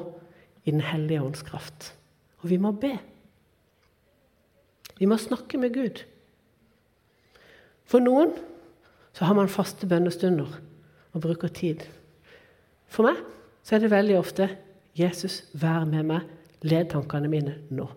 i 0.65 0.73
Den 0.73 0.81
hellige 0.81 1.21
ånds 1.21 1.45
kraft. 1.45 1.93
Og 2.41 2.49
vi 2.49 2.57
må 2.61 2.71
be. 2.71 2.95
Vi 4.97 5.05
må 5.09 5.17
snakke 5.17 5.57
med 5.57 5.73
Gud. 5.73 6.03
For 7.85 8.01
noen 8.01 8.33
så 9.13 9.25
har 9.25 9.37
man 9.37 9.49
faste 9.49 9.89
bønnestunder 9.89 10.49
og 11.13 11.21
bruker 11.21 11.49
tid. 11.53 11.85
For 12.89 13.05
meg 13.09 13.21
så 13.65 13.75
er 13.75 13.83
det 13.83 13.93
veldig 13.93 14.19
ofte 14.19 14.49
Jesus, 14.97 15.43
vær 15.53 15.85
med 15.87 16.07
meg. 16.09 16.27
Led 16.61 16.91
tankene 16.91 17.29
mine 17.31 17.55
nå. 17.73 17.87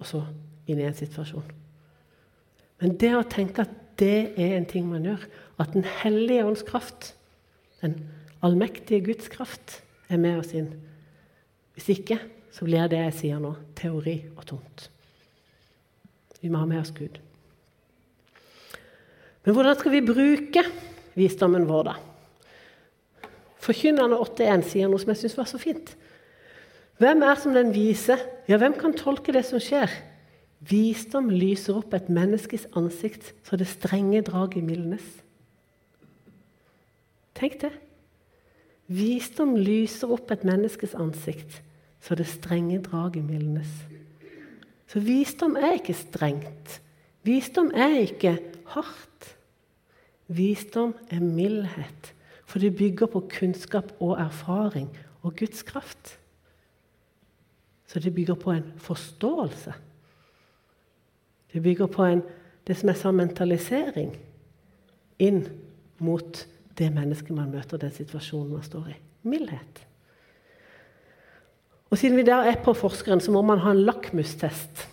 Og 0.00 0.08
så 0.08 0.20
inn 0.68 0.80
i 0.80 0.86
en 0.88 0.96
situasjon. 0.96 1.46
Men 2.82 2.96
det 3.00 3.12
å 3.16 3.24
tenke 3.30 3.64
at 3.64 3.80
det 4.00 4.34
er 4.40 4.56
en 4.56 4.66
ting 4.68 4.88
man 4.90 5.06
gjør, 5.06 5.22
at 5.62 5.72
Den 5.72 5.84
hellige 6.02 6.44
ånds 6.44 6.64
kraft, 6.66 7.14
den 7.80 7.94
allmektige 8.42 9.04
Guds 9.06 9.28
kraft, 9.28 9.82
er 10.08 10.18
med 10.18 10.38
oss 10.38 10.50
inn 10.52 10.72
Hvis 11.74 11.88
ikke 11.94 12.18
så 12.54 12.66
blir 12.66 12.86
det 12.90 13.00
jeg 13.00 13.14
sier 13.18 13.38
nå, 13.42 13.54
teori 13.74 14.18
og 14.36 14.44
tomt. 14.46 14.88
Vi 16.40 16.50
må 16.52 16.60
ha 16.60 16.66
med 16.68 16.82
oss 16.82 16.92
Gud. 16.94 17.16
Men 19.44 19.56
hvordan 19.56 19.78
skal 19.78 19.94
vi 19.94 20.04
bruke 20.06 20.62
visdommen 21.18 21.66
vår, 21.66 21.88
da? 21.88 21.94
Forkynnerne 23.64 24.20
8.1 24.22 24.62
sier 24.68 24.90
noe 24.90 25.02
som 25.02 25.10
jeg 25.10 25.22
syns 25.24 25.36
var 25.40 25.48
så 25.50 25.58
fint. 25.58 25.94
Hvem 26.98 27.22
er 27.26 27.38
som 27.40 27.54
den 27.54 27.72
vise? 27.74 28.16
Ja, 28.48 28.58
hvem 28.60 28.76
kan 28.78 28.94
tolke 28.94 29.32
det 29.34 29.44
som 29.48 29.62
skjer? 29.62 29.90
Visdom 30.64 31.28
lyser 31.32 31.80
opp 31.80 31.94
et 31.96 32.08
menneskes 32.12 32.68
ansikt 32.78 33.32
så 33.44 33.58
det 33.60 33.66
strenge 33.68 34.22
draget 34.24 34.64
mildnes. 34.64 35.04
Tenk 37.34 37.58
det. 37.64 37.72
Visdom 38.86 39.56
lyser 39.58 40.12
opp 40.14 40.30
et 40.32 40.44
menneskes 40.46 40.94
ansikt 40.96 41.60
så 42.04 42.16
det 42.16 42.28
strenge 42.28 42.78
draget 42.84 43.24
mildnes. 43.24 43.70
Så 44.88 45.00
visdom 45.02 45.56
er 45.56 45.80
ikke 45.80 45.96
strengt. 45.96 46.80
Visdom 47.24 47.72
er 47.74 47.96
ikke 48.04 48.36
hardt. 48.76 49.30
Visdom 50.28 50.94
er 51.10 51.20
mildhet, 51.20 52.12
for 52.44 52.60
det 52.60 52.76
bygger 52.76 53.08
på 53.12 53.24
kunnskap 53.32 53.92
og 54.00 54.18
erfaring 54.20 54.90
og 55.22 55.34
Guds 55.36 55.64
kraft. 55.66 56.18
Så 57.94 58.00
det 58.02 58.10
bygger 58.14 58.34
på 58.34 58.50
en 58.50 58.72
forståelse. 58.76 59.72
Det 61.52 61.60
bygger 61.62 61.86
på 61.86 62.04
en, 62.04 62.22
det 62.66 62.74
som 62.76 62.88
er 62.90 62.96
sa, 62.98 63.12
mentalisering 63.14 64.08
inn 65.22 65.44
mot 66.02 66.40
det 66.74 66.88
mennesket 66.90 67.36
man 67.36 67.52
møter, 67.54 67.78
den 67.78 67.92
situasjonen 67.94 68.56
man 68.56 68.64
står 68.66 68.88
i. 68.90 68.96
Mildhet. 69.30 69.84
Og 71.90 72.00
Siden 72.00 72.18
vi 72.18 72.24
der 72.26 72.48
er 72.50 72.58
på 72.64 72.74
forskeren, 72.74 73.22
så 73.22 73.30
må 73.30 73.44
man 73.46 73.62
ha 73.62 73.70
en 73.70 73.84
lakmustest 73.86 74.88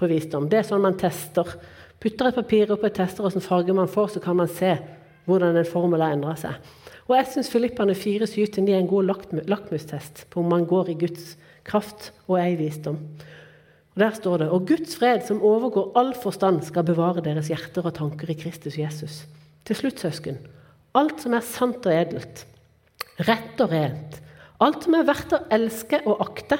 på 0.00 0.08
visdom. 0.08 0.46
Det 0.48 0.62
er 0.62 0.64
sånn 0.70 0.80
man 0.80 0.96
tester. 0.96 1.52
Putter 2.00 2.30
et 2.30 2.38
papir 2.38 2.72
opp 2.72 2.86
og 2.88 2.94
tester 2.96 3.26
hvilken 3.26 3.44
farge 3.44 3.76
man 3.76 3.92
får, 3.92 4.14
så 4.14 4.22
kan 4.24 4.40
man 4.40 4.48
se 4.48 4.72
hvordan 5.28 5.60
en 5.60 5.68
formel 5.68 6.00
har 6.00 6.16
endra 6.16 6.32
seg. 6.40 6.56
Og 7.10 7.12
jeg 7.18 7.28
syns 7.34 7.52
Filippane 7.52 7.92
4-7-9 7.92 8.64
er 8.72 8.80
en 8.80 8.88
god 8.88 9.12
lakmustest 9.52 10.24
på 10.32 10.40
om 10.40 10.48
man 10.48 10.64
går 10.64 10.94
i 10.94 10.96
Guds 11.04 11.36
kraft 11.66 12.12
og 12.26 12.38
ei 12.40 12.54
visdom. 12.58 13.00
Og 13.94 13.98
Der 13.98 14.14
står 14.14 14.36
det 14.38 14.50
Og 14.50 14.66
Guds 14.66 14.96
fred, 14.96 15.26
som 15.26 15.42
overgår 15.42 15.92
all 15.98 16.14
forstand, 16.14 16.62
skal 16.62 16.84
bevare 16.84 17.24
deres 17.24 17.48
hjerter 17.48 17.86
og 17.86 17.94
tanker 17.94 18.30
i 18.30 18.38
Kristus 18.38 18.78
Jesus. 18.78 19.26
Til 19.64 19.76
slutt, 19.76 19.98
søsken, 20.00 20.38
alt 20.94 21.20
som 21.20 21.34
er 21.34 21.44
sant 21.44 21.84
og 21.86 21.92
edelt, 21.92 22.46
rett 23.18 23.60
og 23.60 23.72
rent, 23.72 24.20
alt 24.62 24.84
som 24.84 24.94
er 24.94 25.06
verdt 25.06 25.34
å 25.34 25.42
elske 25.50 26.00
og 26.06 26.22
akte, 26.24 26.58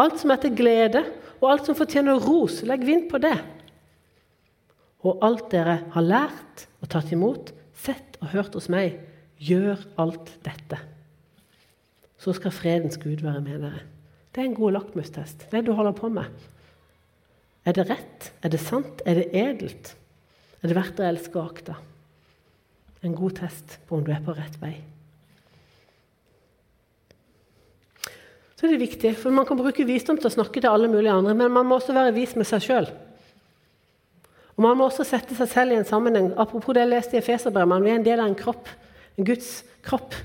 alt 0.00 0.18
som 0.20 0.32
er 0.32 0.40
til 0.42 0.56
glede, 0.56 1.04
og 1.40 1.50
alt 1.52 1.68
som 1.68 1.76
fortjener 1.76 2.16
ros, 2.24 2.62
legg 2.64 2.84
vind 2.86 3.10
på 3.10 3.20
det. 3.20 3.36
Og 5.04 5.20
alt 5.24 5.50
dere 5.52 5.82
har 5.92 6.04
lært 6.04 6.66
og 6.80 6.88
tatt 6.88 7.12
imot, 7.12 7.52
sett 7.76 8.16
og 8.22 8.32
hørt 8.32 8.56
hos 8.56 8.70
meg, 8.72 8.96
gjør 9.36 9.82
alt 10.00 10.32
dette. 10.46 10.80
Så 12.16 12.32
skal 12.38 12.54
fredens 12.56 12.96
Gud 12.96 13.20
være 13.20 13.44
med 13.44 13.66
dere. 13.66 13.84
Det 14.34 14.42
er 14.42 14.48
en 14.48 14.56
god 14.58 14.74
lakmustest. 14.74 15.46
Det 15.50 15.62
du 15.62 15.72
holder 15.78 15.94
på 15.94 16.10
med. 16.10 16.26
Er 17.64 17.76
det 17.76 17.86
rett? 17.88 18.32
Er 18.42 18.50
det 18.50 18.60
sant? 18.60 19.04
Er 19.06 19.20
det 19.20 19.28
edelt? 19.30 19.94
Er 20.60 20.70
det 20.70 20.76
verdt 20.76 20.98
å 21.00 21.06
elske 21.06 21.38
og 21.38 21.52
akte? 21.52 21.76
En 23.04 23.14
god 23.14 23.36
test 23.38 23.78
på 23.86 23.98
om 23.98 24.02
du 24.04 24.10
er 24.12 24.24
på 24.24 24.34
rett 24.34 24.58
vei. 24.62 24.74
Så 28.54 28.66
er 28.66 28.74
det 28.74 28.82
viktig, 28.82 29.14
for 29.20 29.34
Man 29.34 29.46
kan 29.46 29.60
bruke 29.60 29.86
visdom 29.86 30.18
til 30.18 30.30
å 30.30 30.34
snakke 30.34 30.60
til 30.60 30.70
alle 30.70 30.90
mulige 30.90 31.12
andre, 31.12 31.34
men 31.36 31.52
man 31.52 31.68
må 31.68 31.78
også 31.78 31.94
være 31.94 32.14
vis 32.16 32.34
med 32.34 32.48
seg 32.48 32.64
sjøl. 32.64 32.90
Og 34.54 34.62
Man 34.66 34.78
må 34.78 34.88
også 34.88 35.06
sette 35.06 35.36
seg 35.36 35.50
selv 35.52 35.74
i 35.74 35.78
en 35.78 35.88
sammenheng. 35.88 36.32
Apropos 36.38 36.74
det 36.74 36.84
jeg 36.84 36.94
leste 36.94 37.18
i 37.18 37.22
Efeserbrevet, 37.22 37.70
man 37.70 37.86
er 37.86 37.98
en 37.98 38.06
del 38.06 38.22
av 38.22 38.30
en 38.30 38.38
kropp, 38.38 38.70
en 39.18 39.28
Guds 39.28 39.62
kropp 39.84 40.16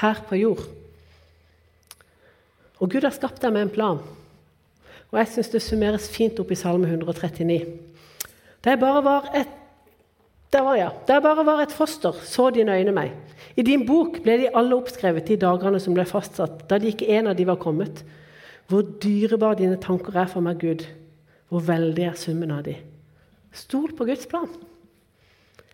her 0.00 0.24
på 0.28 0.40
jord. 0.40 0.77
Og 2.78 2.90
Gud 2.90 3.06
har 3.06 3.14
skapt 3.14 3.42
deg 3.42 3.54
med 3.54 3.66
en 3.66 3.74
plan. 3.74 4.00
Og 5.08 5.20
jeg 5.20 5.30
syns 5.32 5.52
det 5.54 5.62
summeres 5.64 6.08
fint 6.12 6.38
opp 6.40 6.50
i 6.52 6.58
Salme 6.58 6.88
139. 6.90 7.62
Det 8.64 8.76
bare 8.80 9.04
var 9.04 9.30
et 9.36 9.54
der 10.48 10.64
var, 10.64 10.78
jeg. 10.80 10.92
Da 11.04 11.18
jeg 11.18 11.22
bare 11.22 11.44
var 11.44 11.60
et 11.60 11.72
foster, 11.76 12.16
så 12.24 12.48
dine 12.50 12.72
øyne 12.72 12.92
meg. 12.96 13.12
I 13.60 13.62
din 13.62 13.82
bok 13.86 14.22
ble 14.24 14.38
de 14.40 14.46
alle 14.56 14.78
oppskrevet, 14.78 15.26
de 15.28 15.36
dagene 15.36 15.80
som 15.80 15.92
ble 15.92 16.06
fastsatt, 16.08 16.62
da 16.70 16.78
de 16.80 16.88
ikke 16.88 17.10
en 17.18 17.28
av 17.28 17.36
de 17.36 17.44
var 17.44 17.60
kommet. 17.60 18.00
Hvor 18.68 18.86
dyrebar 19.02 19.58
dine 19.60 19.76
tanker 19.76 20.16
er 20.16 20.30
for 20.30 20.44
meg, 20.44 20.56
Gud. 20.62 20.86
Hvor 21.52 21.64
veldig 21.68 22.06
er 22.08 22.16
summen 22.16 22.52
av 22.54 22.64
de. 22.64 22.78
Stol 23.52 23.92
på 23.96 24.08
Guds 24.08 24.24
plan. 24.28 24.48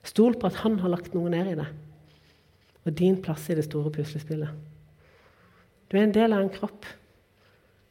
Stol 0.03 0.35
på 0.35 0.51
at 0.51 0.63
Han 0.65 0.81
har 0.83 0.91
lagt 0.91 1.15
noe 1.15 1.31
ned 1.31 1.53
i 1.53 1.57
deg. 1.59 1.71
Og 2.85 2.99
din 2.99 3.23
plass 3.23 3.47
i 3.51 3.55
det 3.55 3.69
store 3.69 3.95
puslespillet. 3.95 4.74
Du 5.91 5.99
er 5.99 6.07
en 6.07 6.15
del 6.15 6.33
av 6.35 6.45
en 6.45 6.53
kropp. 6.53 6.87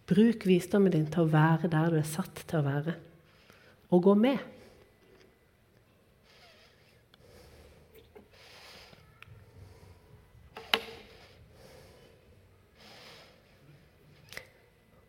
Bruk 0.10 0.47
visdommen 0.49 0.93
din 0.93 1.08
til 1.12 1.23
å 1.23 1.32
være 1.32 1.69
der 1.71 1.93
du 1.93 1.99
er 1.99 2.08
satt 2.08 2.43
til 2.49 2.60
å 2.60 2.65
være, 2.65 2.97
og 3.93 4.03
gå 4.10 4.15
med. 4.19 4.41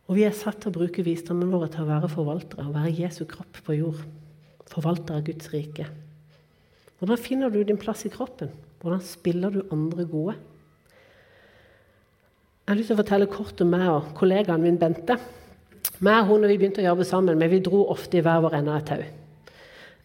Og 0.05 0.19
vi 0.19 0.23
er 0.27 0.35
satt 0.37 0.61
til 0.61 0.69
å 0.69 0.77
bruke 0.77 1.03
visdommen 1.03 1.49
vår 1.51 1.71
til 1.73 1.83
å 1.83 1.89
være 1.89 2.09
forvaltere, 2.13 2.67
å 2.69 2.75
være 2.75 2.93
Jesu 2.93 3.23
kropp 3.27 3.57
på 3.65 3.75
jord. 3.79 4.03
Forvalter 4.69 5.17
av 5.17 5.25
Guds 5.25 5.49
rike. 5.51 5.87
Hvordan 6.99 7.19
finner 7.19 7.51
du 7.51 7.63
din 7.65 7.79
plass 7.81 8.05
i 8.07 8.11
kroppen? 8.13 8.53
Hvordan 8.79 9.01
spiller 9.03 9.51
du 9.51 9.65
andre 9.73 10.05
gode? 10.07 10.37
Jeg 12.65 12.73
har 12.73 12.77
lyst 12.79 12.89
til 12.89 12.95
å 12.95 13.03
fortelle 13.03 13.25
kort 13.29 13.59
om 13.61 13.67
meg 13.69 13.83
og 13.93 14.05
kollegaen 14.17 14.63
min 14.63 14.79
Bente. 14.81 15.19
Meg 16.01 16.23
og 16.23 16.31
hun 16.31 16.47
og 16.47 16.49
vi 16.49 16.55
begynte 16.57 16.81
å 16.81 16.87
jobbe 16.87 17.05
sammen, 17.05 17.37
men 17.37 17.51
vi 17.51 17.59
dro 17.61 17.83
ofte 17.93 18.17
i 18.17 18.23
hver 18.25 18.39
vår 18.41 18.55
ende 18.57 18.71
av 18.73 18.79
et 18.79 18.87
tau. 18.89 19.03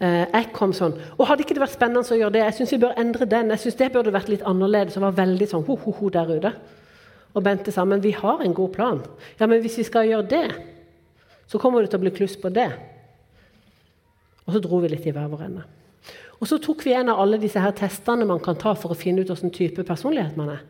Eh, 0.00 0.24
jeg 0.26 0.48
kom 0.56 0.74
sånn 0.76 0.92
og 1.16 1.26
Hadde 1.28 1.44
ikke 1.44 1.52
det 1.56 1.62
vært 1.62 1.74
spennende 1.74 2.04
å 2.04 2.18
gjøre 2.18 2.34
det? 2.34 2.42
Jeg 2.44 2.56
syns 2.58 2.74
vi 2.74 2.80
bør 2.82 2.98
endre 3.00 3.28
den. 3.32 3.52
Jeg 3.54 3.62
synes 3.62 3.78
det 3.78 3.88
burde 3.94 4.12
vært 4.12 4.28
litt 4.28 4.44
annerledes. 4.44 4.98
Og 5.00 5.06
var 5.06 5.16
veldig 5.16 5.48
sånn 5.48 5.64
ho-ho-ho 5.64 6.10
der 6.12 6.32
ute. 6.36 6.52
Og 7.32 7.46
Bente 7.46 7.72
sa 7.72 7.86
men 7.88 8.02
vi 8.04 8.12
har 8.18 8.44
en 8.44 8.56
god 8.58 8.74
plan. 8.74 9.00
Ja, 9.38 9.48
men 9.48 9.62
hvis 9.64 9.78
vi 9.80 9.86
skal 9.88 10.10
gjøre 10.10 10.28
det, 10.28 10.42
så 11.48 11.60
kommer 11.62 11.80
det 11.80 11.94
til 11.94 12.02
å 12.02 12.04
bli 12.04 12.12
kluss 12.12 12.36
på 12.40 12.50
det. 12.52 12.68
Og 14.44 14.52
så 14.52 14.60
dro 14.60 14.82
vi 14.84 14.90
litt 14.92 15.08
i 15.08 15.14
hver 15.16 15.32
vår 15.32 15.46
ende. 15.48 15.64
Og 16.36 16.44
så 16.48 16.60
tok 16.60 16.84
vi 16.84 16.92
en 16.92 17.08
av 17.08 17.24
alle 17.24 17.40
disse 17.40 17.60
her 17.60 17.72
testene 17.76 18.28
man 18.28 18.44
kan 18.44 18.60
ta 18.60 18.74
for 18.76 18.92
å 18.92 19.00
finne 19.00 19.24
ut 19.24 19.32
hvilken 19.32 19.54
type 19.56 19.86
personlighet 19.88 20.36
man 20.36 20.52
er. 20.58 20.62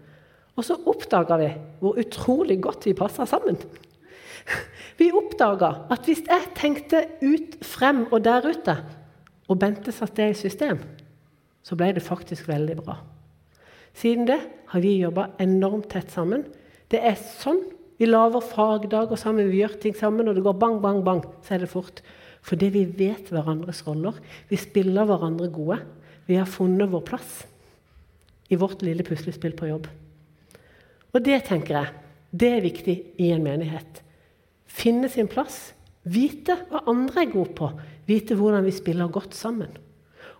Og 0.58 0.66
så 0.66 0.76
oppdaga 0.90 1.38
vi 1.40 1.50
hvor 1.80 1.98
utrolig 2.00 2.58
godt 2.62 2.88
vi 2.88 2.96
passa 2.98 3.26
sammen. 3.28 3.58
Vi 5.00 5.10
oppdaga 5.16 5.70
at 5.92 6.04
hvis 6.08 6.22
jeg 6.26 6.48
tenkte 6.58 7.04
ut, 7.22 7.56
frem 7.64 8.02
og 8.10 8.20
der 8.24 8.44
ute, 8.44 8.74
og 9.48 9.58
Bente 9.58 9.92
satte 9.94 10.20
det 10.20 10.34
i 10.34 10.38
system, 10.38 10.80
så 11.64 11.76
ble 11.78 11.90
det 11.96 12.04
faktisk 12.04 12.48
veldig 12.48 12.76
bra. 12.82 12.98
Siden 13.96 14.28
det 14.28 14.38
har 14.72 14.82
vi 14.84 14.98
jobba 15.00 15.30
enormt 15.42 15.90
tett 15.92 16.12
sammen. 16.12 16.44
Det 16.90 17.00
er 17.00 17.16
sånn. 17.18 17.62
Vi 18.00 18.08
lager 18.08 18.44
fagdager 18.44 19.18
sammen, 19.20 19.50
vi 19.50 19.60
gjør 19.60 19.74
ting 19.80 19.96
sammen, 19.96 20.28
og 20.30 20.36
det 20.36 20.44
går 20.44 20.56
bang, 20.56 20.78
bang, 20.80 21.02
bang, 21.04 21.24
så 21.44 21.56
er 21.56 21.64
det 21.64 21.72
fort. 21.72 22.00
Fordi 22.46 22.70
vi 22.72 22.86
vet 22.96 23.28
hverandres 23.28 23.82
roller. 23.84 24.16
Vi 24.48 24.56
spiller 24.56 25.08
hverandre 25.08 25.50
gode. 25.52 25.80
Vi 26.28 26.38
har 26.38 26.48
funnet 26.48 26.88
vår 26.92 27.04
plass 27.04 27.42
i 28.48 28.56
vårt 28.58 28.80
lille 28.86 29.04
puslespill 29.06 29.52
på 29.58 29.68
jobb. 29.68 29.90
Og 31.10 31.22
det 31.26 31.42
tenker 31.48 31.76
jeg, 31.76 31.92
det 32.30 32.50
er 32.54 32.64
viktig 32.64 32.96
i 33.18 33.30
en 33.34 33.42
menighet. 33.44 34.02
Finne 34.70 35.10
sin 35.10 35.28
plass. 35.30 35.72
Vite 36.06 36.56
hva 36.70 36.84
andre 36.88 37.24
er 37.24 37.32
gode 37.32 37.54
på. 37.58 37.70
Vite 38.08 38.36
hvordan 38.38 38.64
vi 38.64 38.74
spiller 38.74 39.10
godt 39.12 39.34
sammen. 39.36 39.72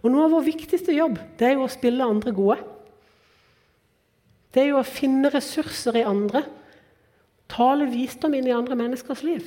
Og 0.01 0.13
Noe 0.13 0.27
av 0.27 0.35
vår 0.37 0.47
viktigste 0.47 0.95
jobb 0.97 1.19
det 1.39 1.51
er 1.51 1.59
jo 1.59 1.67
å 1.67 1.73
spille 1.73 2.07
andre 2.07 2.33
gode. 2.35 2.61
Det 4.51 4.63
er 4.63 4.73
jo 4.73 4.81
å 4.81 4.87
finne 4.87 5.31
ressurser 5.31 6.01
i 6.01 6.07
andre. 6.07 6.43
Tale 7.51 7.87
visdom 7.91 8.35
inn 8.39 8.49
i 8.49 8.55
andre 8.55 8.79
menneskers 8.79 9.23
liv. 9.27 9.45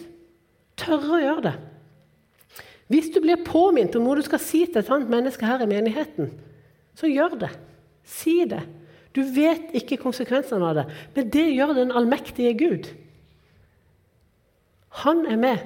Tørre 0.79 1.17
å 1.17 1.23
gjøre 1.23 1.45
det. 1.47 1.55
Hvis 2.91 3.09
du 3.13 3.19
blir 3.23 3.41
påminnet 3.45 3.95
om 3.97 4.05
noe 4.05 4.19
du 4.19 4.25
skal 4.25 4.41
si 4.43 4.65
til 4.67 4.81
et 4.81 4.91
annet 4.91 5.11
menneske 5.11 5.47
her 5.47 5.63
i 5.63 5.69
menigheten, 5.69 6.29
så 6.99 7.09
gjør 7.09 7.37
det. 7.45 7.51
Si 8.05 8.43
det. 8.49 8.61
Du 9.13 9.21
vet 9.35 9.73
ikke 9.77 10.01
konsekvensene 10.01 10.69
av 10.71 10.79
det, 10.79 10.85
men 11.13 11.29
det 11.33 11.45
gjør 11.53 11.75
den 11.77 11.93
allmektige 11.93 12.53
Gud. 12.57 12.89
Han 15.03 15.25
er 15.29 15.39
med 15.41 15.61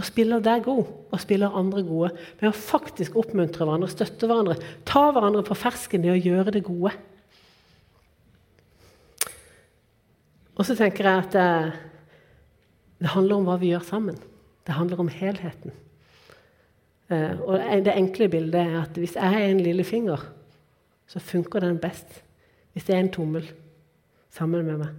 og 0.00 0.04
spiller 0.08 0.42
deg 0.44 0.64
god 0.64 0.88
og 1.12 1.20
spiller 1.20 1.56
andre 1.56 1.82
gode 1.84 2.10
med 2.40 2.48
å 2.48 2.56
faktisk 2.56 3.16
oppmuntre 3.20 3.66
hverandre, 3.66 3.90
støtte 3.92 4.28
hverandre, 4.28 4.56
ta 4.88 5.06
hverandre 5.12 5.44
på 5.46 5.56
fersken 5.56 6.04
i 6.06 6.12
å 6.12 6.18
gjøre 6.18 6.54
det 6.54 6.64
gode. 6.66 6.94
Og 10.56 10.66
så 10.68 10.76
tenker 10.76 11.08
jeg 11.08 11.24
at 11.24 11.36
det, 11.36 11.46
det 13.00 13.12
handler 13.14 13.40
om 13.40 13.48
hva 13.48 13.56
vi 13.60 13.72
gjør 13.72 13.86
sammen. 13.88 14.18
Det 14.62 14.76
handler 14.76 15.00
om 15.02 15.10
helheten. 15.10 15.72
Eh, 17.12 17.40
og 17.40 17.56
det 17.84 17.96
enkle 17.96 18.28
bildet 18.32 18.60
er 18.60 18.76
at 18.84 19.00
hvis 19.00 19.16
jeg 19.18 19.40
er 19.40 19.48
en 19.48 19.62
lille 19.64 19.84
finger, 19.84 20.20
så 21.08 21.20
funker 21.20 21.64
den 21.64 21.80
best 21.82 22.20
hvis 22.72 22.86
det 22.88 22.96
er 22.96 23.02
en 23.04 23.12
tommel 23.12 23.48
sammen 24.32 24.64
med 24.66 24.80
meg. 24.82 24.92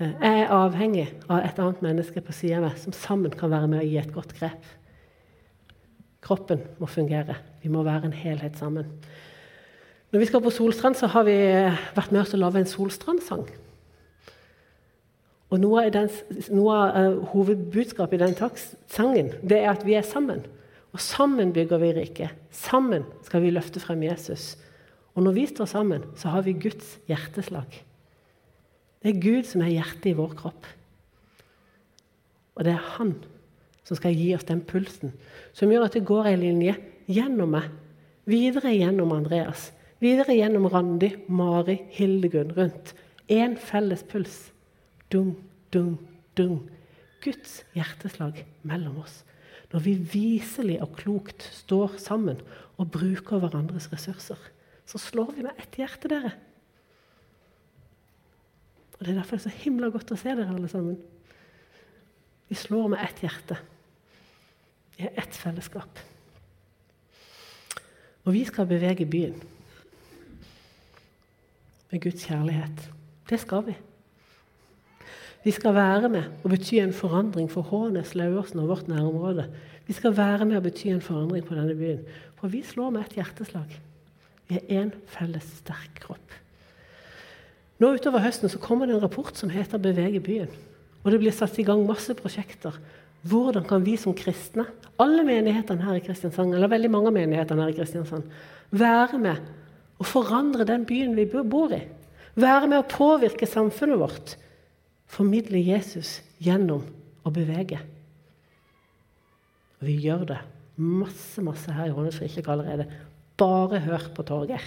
Eh, 0.00 0.12
jeg 0.12 0.44
er 0.44 0.54
avhengig 0.56 1.08
av 1.28 1.42
et 1.42 1.58
annet 1.62 1.82
menneske 1.84 2.22
på 2.24 2.34
sida 2.36 2.60
av 2.60 2.68
meg 2.68 2.78
som 2.80 2.94
sammen 2.96 3.34
kan 3.36 3.52
være 3.52 3.68
med 3.70 3.82
å 3.82 3.88
gi 3.88 3.98
et 4.00 4.14
godt 4.14 4.34
grep. 4.38 4.70
Kroppen 6.22 6.62
må 6.78 6.86
fungere. 6.86 7.36
Vi 7.62 7.70
må 7.72 7.82
være 7.86 8.08
en 8.08 8.16
helhet 8.16 8.56
sammen. 8.58 8.88
Når 10.12 10.20
vi 10.20 10.28
skal 10.28 10.42
på 10.44 10.52
Solstrand, 10.52 10.96
så 10.96 11.08
har 11.10 11.26
vi 11.26 11.34
eh, 11.34 11.84
vært 11.96 12.12
med 12.12 12.22
oss 12.24 12.34
å 12.36 12.40
lage 12.40 12.60
en 12.60 12.68
Solstrandsang. 12.68 13.46
Og 15.52 15.60
Noe 15.60 15.84
av, 15.84 15.92
den, 15.92 16.08
noe 16.56 16.74
av 16.74 16.94
uh, 16.96 17.24
hovedbudskapet 17.34 18.16
i 18.16 18.22
den 18.22 18.36
sangen 18.88 19.34
det 19.44 19.58
er 19.58 19.74
at 19.74 19.82
vi 19.84 19.98
er 19.98 20.06
sammen. 20.06 20.40
Og 20.96 21.00
sammen 21.00 21.52
bygger 21.52 21.80
vi 21.80 21.90
riket. 21.96 22.38
Sammen 22.52 23.04
skal 23.26 23.44
vi 23.44 23.52
løfte 23.52 23.80
frem 23.80 24.04
Jesus. 24.06 24.54
Og 25.12 25.26
når 25.26 25.36
vi 25.36 25.46
står 25.48 25.68
sammen, 25.68 26.04
så 26.16 26.32
har 26.32 26.44
vi 26.46 26.54
Guds 26.56 26.96
hjerteslag. 27.08 27.68
Det 29.02 29.10
er 29.10 29.20
Gud 29.20 29.48
som 29.48 29.64
er 29.64 29.74
hjertet 29.74 30.12
i 30.12 30.16
vår 30.16 30.32
kropp. 30.38 30.66
Og 32.56 32.64
det 32.64 32.74
er 32.76 32.90
Han 32.96 33.16
som 33.82 33.98
skal 33.98 34.14
gi 34.14 34.30
oss 34.36 34.46
den 34.46 34.62
pulsen 34.62 35.10
som 35.56 35.72
gjør 35.72 35.88
at 35.88 35.96
det 35.96 36.06
går 36.06 36.28
ei 36.30 36.36
linje 36.38 36.76
gjennom 37.10 37.50
meg, 37.56 37.66
videre 38.30 38.70
gjennom 38.76 39.10
Andreas, 39.16 39.70
videre 40.02 40.36
gjennom 40.36 40.68
Randi, 40.70 41.10
Mari, 41.26 41.80
Hildegunn, 41.96 42.54
rundt. 42.56 42.94
Én 43.28 43.56
felles 43.56 44.02
puls. 44.06 44.52
Dung, 45.12 45.34
dung, 45.74 45.96
dung. 46.38 46.62
Guds 47.22 47.62
hjerteslag 47.74 48.44
mellom 48.66 49.02
oss. 49.02 49.22
Når 49.72 49.84
vi 49.86 49.94
viselig 50.14 50.78
og 50.84 50.96
klokt 50.98 51.46
står 51.54 51.96
sammen 52.02 52.40
og 52.78 52.90
bruker 52.92 53.40
hverandres 53.40 53.88
ressurser, 53.92 54.38
så 54.92 55.00
slår 55.00 55.30
vi 55.32 55.44
med 55.46 55.56
ett 55.56 55.78
hjerte, 55.80 56.08
dere. 56.12 56.34
Og 58.98 59.06
Det 59.06 59.08
er 59.08 59.18
derfor 59.18 59.38
det 59.38 59.46
er 59.46 59.50
så 59.50 59.62
himla 59.64 59.88
godt 59.88 60.12
å 60.12 60.18
se 60.20 60.34
dere 60.36 60.52
alle 60.52 60.68
sammen. 60.68 60.98
Vi 62.52 62.56
slår 62.60 62.90
med 62.92 63.00
ett 63.00 63.22
hjerte. 63.24 63.56
Vi 64.98 65.06
er 65.08 65.16
ett 65.22 65.36
fellesskap. 65.36 66.02
Og 68.22 68.36
vi 68.36 68.44
skal 68.44 68.68
bevege 68.68 69.08
byen 69.08 69.40
med 71.90 72.02
Guds 72.04 72.26
kjærlighet. 72.28 72.84
Det 73.30 73.40
skal 73.40 73.64
vi. 73.70 73.74
Vi 75.42 75.54
skal 75.56 75.74
være 75.74 76.10
med 76.12 76.44
og 76.44 76.52
bety 76.52 76.76
en 76.82 76.92
forandring 76.94 77.48
for 77.50 77.66
Hånes, 77.66 78.12
Lauåsen 78.14 78.60
og 78.60 78.68
vårt 78.68 78.92
nærområde. 78.92 79.48
Vi 79.88 79.96
skal 79.96 80.14
være 80.16 80.44
med 80.44 80.60
og 80.60 80.68
bety 80.68 80.92
en 80.92 81.02
forandring 81.02 81.48
på 81.48 81.56
denne 81.56 81.74
byen. 81.74 82.04
For 82.36 82.52
vi 82.52 82.60
slår 82.62 82.92
med 82.92 83.08
et 83.08 83.16
hjerteslag. 83.18 83.72
Vi 84.48 84.58
er 84.58 84.82
én 84.82 84.90
felles 85.10 85.46
sterk 85.60 86.02
kropp. 86.04 86.38
Nå 87.82 87.94
Utover 87.96 88.22
høsten 88.22 88.50
så 88.50 88.60
kommer 88.62 88.86
det 88.86 88.96
en 88.96 89.02
rapport 89.02 89.36
som 89.36 89.50
heter 89.50 89.78
'Bevege 89.78 90.20
byen'. 90.20 90.54
Og 91.04 91.10
Det 91.10 91.18
blir 91.20 91.32
satt 91.32 91.58
i 91.58 91.62
gang 91.62 91.86
masse 91.86 92.14
prosjekter. 92.14 92.78
Hvordan 93.22 93.64
kan 93.64 93.84
vi 93.84 93.96
som 93.96 94.14
kristne, 94.14 94.66
alle 94.98 95.22
menighetene 95.24 95.82
her 95.82 95.94
i 95.94 96.00
Kristiansand, 96.00 96.54
eller 96.54 96.68
veldig 96.68 96.90
mange 96.90 97.10
menighetene 97.10 97.62
her 97.62 97.68
i 97.68 97.76
Kristiansand, 97.76 98.22
være 98.70 99.18
med 99.18 99.36
og 99.98 100.06
forandre 100.06 100.64
den 100.64 100.84
byen 100.86 101.16
vi 101.16 101.26
bor 101.26 101.72
i? 101.74 101.82
Være 102.34 102.68
med 102.68 102.78
å 102.78 102.88
påvirke 102.88 103.46
samfunnet 103.46 103.98
vårt? 103.98 104.36
Formidle 105.06 105.60
Jesus 105.60 106.22
gjennom 106.40 106.82
å 107.24 107.30
bevege. 107.30 107.78
Og 109.80 109.86
vi 109.86 109.98
gjør 110.06 110.24
det 110.26 110.38
masse 110.76 111.42
masse 111.44 111.72
her 111.72 111.90
i 111.90 111.94
Hånes 111.94 112.16
frikirke 112.18 112.52
allerede. 112.54 112.86
Bare 113.38 113.80
hør 113.84 114.10
på 114.14 114.24
Torgeir. 114.26 114.64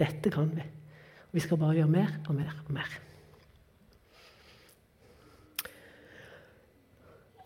Dette 0.00 0.32
kan 0.32 0.48
vi. 0.54 0.64
Vi 1.30 1.42
skal 1.44 1.60
bare 1.60 1.76
gjøre 1.78 1.92
mer 1.92 2.16
og 2.26 2.34
mer 2.34 2.54
og 2.66 2.72
mer. 2.74 2.98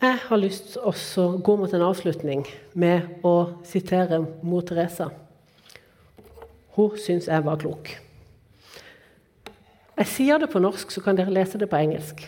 Jeg 0.05 0.21
har 0.27 0.37
lyst 0.37 0.75
til 0.75 0.85
å 0.85 1.27
gå 1.45 1.57
mot 1.57 1.73
en 1.73 1.85
avslutning 1.87 2.43
med 2.77 3.25
å 3.25 3.61
sitere 3.65 4.19
mor 4.45 4.65
Teresa. 4.69 5.09
Hun 6.75 6.99
syns 7.01 7.29
jeg 7.31 7.45
var 7.47 7.61
klok. 7.63 7.93
Jeg 9.95 10.11
sier 10.11 10.43
det 10.43 10.51
på 10.53 10.61
norsk, 10.61 10.91
så 10.91 11.01
kan 11.01 11.17
dere 11.17 11.33
lese 11.33 11.61
det 11.61 11.71
på 11.71 11.79
engelsk. 11.79 12.25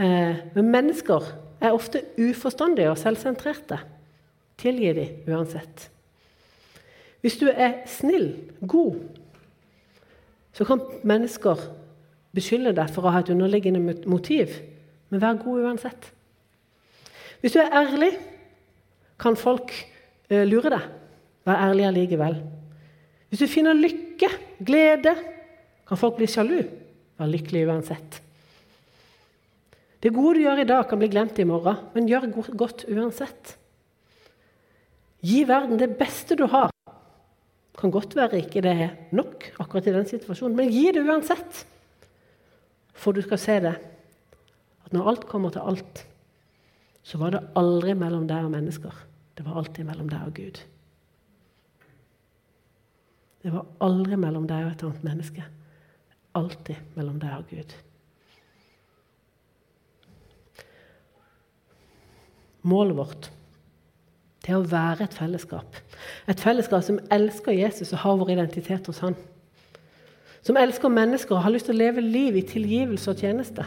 Eh, 0.00 0.40
men 0.56 0.72
mennesker 0.72 1.28
er 1.60 1.76
ofte 1.76 2.02
uforstandige 2.18 2.90
og 2.90 2.98
selvsentrerte. 2.98 3.78
Tilgi 4.60 4.92
dem 4.96 5.32
uansett. 5.32 5.88
Hvis 7.20 7.36
du 7.40 7.48
er 7.48 7.82
snill, 7.88 8.32
god, 8.60 8.96
så 10.56 10.64
kan 10.68 10.82
mennesker 11.06 11.60
beskylde 12.36 12.72
deg 12.76 12.92
for 12.92 13.06
å 13.06 13.12
ha 13.14 13.22
et 13.22 13.32
underliggende 13.32 13.96
motiv, 14.08 14.54
men 15.10 15.22
vær 15.22 15.40
god 15.40 15.66
uansett. 15.66 16.10
Hvis 17.40 17.56
du 17.56 17.60
er 17.62 17.72
ærlig, 17.72 18.12
kan 19.20 19.36
folk 19.36 19.72
uh, 20.30 20.44
lure 20.48 20.72
deg. 20.72 20.88
Vær 21.48 21.62
ærlig 21.68 21.86
allikevel. 21.88 22.40
Hvis 23.28 23.44
du 23.44 23.48
finner 23.50 23.76
lykke, 23.76 24.28
glede, 24.64 25.14
kan 25.88 26.00
folk 26.00 26.18
bli 26.18 26.28
sjalu. 26.30 26.60
Vær 27.20 27.30
lykkelig 27.30 27.66
uansett. 27.68 28.20
Det 30.00 30.12
gode 30.16 30.38
du 30.38 30.44
gjør 30.46 30.62
i 30.62 30.68
dag, 30.68 30.86
kan 30.88 31.00
bli 31.00 31.10
glemt 31.12 31.38
i 31.40 31.48
morgen, 31.48 31.80
men 31.94 32.08
gjør 32.08 32.30
godt 32.56 32.86
uansett. 32.88 33.56
Gi 35.20 35.44
verden 35.48 35.80
det 35.80 35.92
beste 35.98 36.36
du 36.36 36.46
har, 36.48 36.70
Det 37.70 37.88
kan 37.88 37.92
godt 37.94 38.12
være 38.16 38.42
ikke 38.42 38.60
det 38.60 38.72
er 38.76 38.90
nok 39.16 39.44
akkurat 39.62 39.86
i 39.88 39.92
den 39.94 40.04
situasjonen, 40.04 40.56
men 40.56 40.68
gi 40.68 40.90
det 40.92 41.00
uansett. 41.00 41.62
For 42.92 43.16
du 43.16 43.22
skal 43.24 43.40
se 43.40 43.54
det, 43.64 43.72
at 44.84 44.92
når 44.92 45.08
alt 45.08 45.24
kommer 45.30 45.54
til 45.54 45.64
alt, 45.64 46.02
så 47.02 47.16
var 47.16 47.32
det 47.32 47.40
aldri 47.56 47.94
mellom 47.96 48.26
deg 48.28 48.44
og 48.44 48.52
mennesker. 48.52 48.92
Det 49.32 49.46
var 49.46 49.62
alltid 49.62 49.88
mellom 49.88 50.10
deg 50.12 50.26
og 50.26 50.34
Gud. 50.36 50.60
Det 53.40 53.54
var 53.54 53.64
aldri 53.80 54.20
mellom 54.20 54.44
deg 54.50 54.66
og 54.66 54.72
et 54.74 54.84
annet 54.84 55.06
menneske. 55.06 55.48
Alltid 56.36 56.96
mellom 56.98 57.16
deg 57.22 57.38
og 57.38 57.48
Gud. 57.48 57.76
Målet 62.68 62.98
vårt 62.98 63.30
det 64.50 64.56
er 64.56 64.64
å 64.64 64.66
være 64.66 65.06
et 65.06 65.14
fellesskap. 65.14 65.76
Et 66.26 66.40
fellesskap 66.42 66.82
som 66.82 66.98
elsker 67.14 67.54
Jesus 67.54 67.92
og 67.94 68.02
har 68.02 68.16
vår 68.18 68.32
identitet 68.34 68.88
hos 68.90 68.98
han. 69.04 69.14
Som 70.42 70.58
elsker 70.58 70.90
mennesker 70.90 71.36
og 71.36 71.44
har 71.44 71.54
lyst 71.54 71.68
til 71.68 71.76
å 71.76 71.82
leve 71.84 72.02
liv 72.02 72.38
i 72.40 72.42
tilgivelse 72.48 73.12
og 73.12 73.22
tjeneste. 73.22 73.66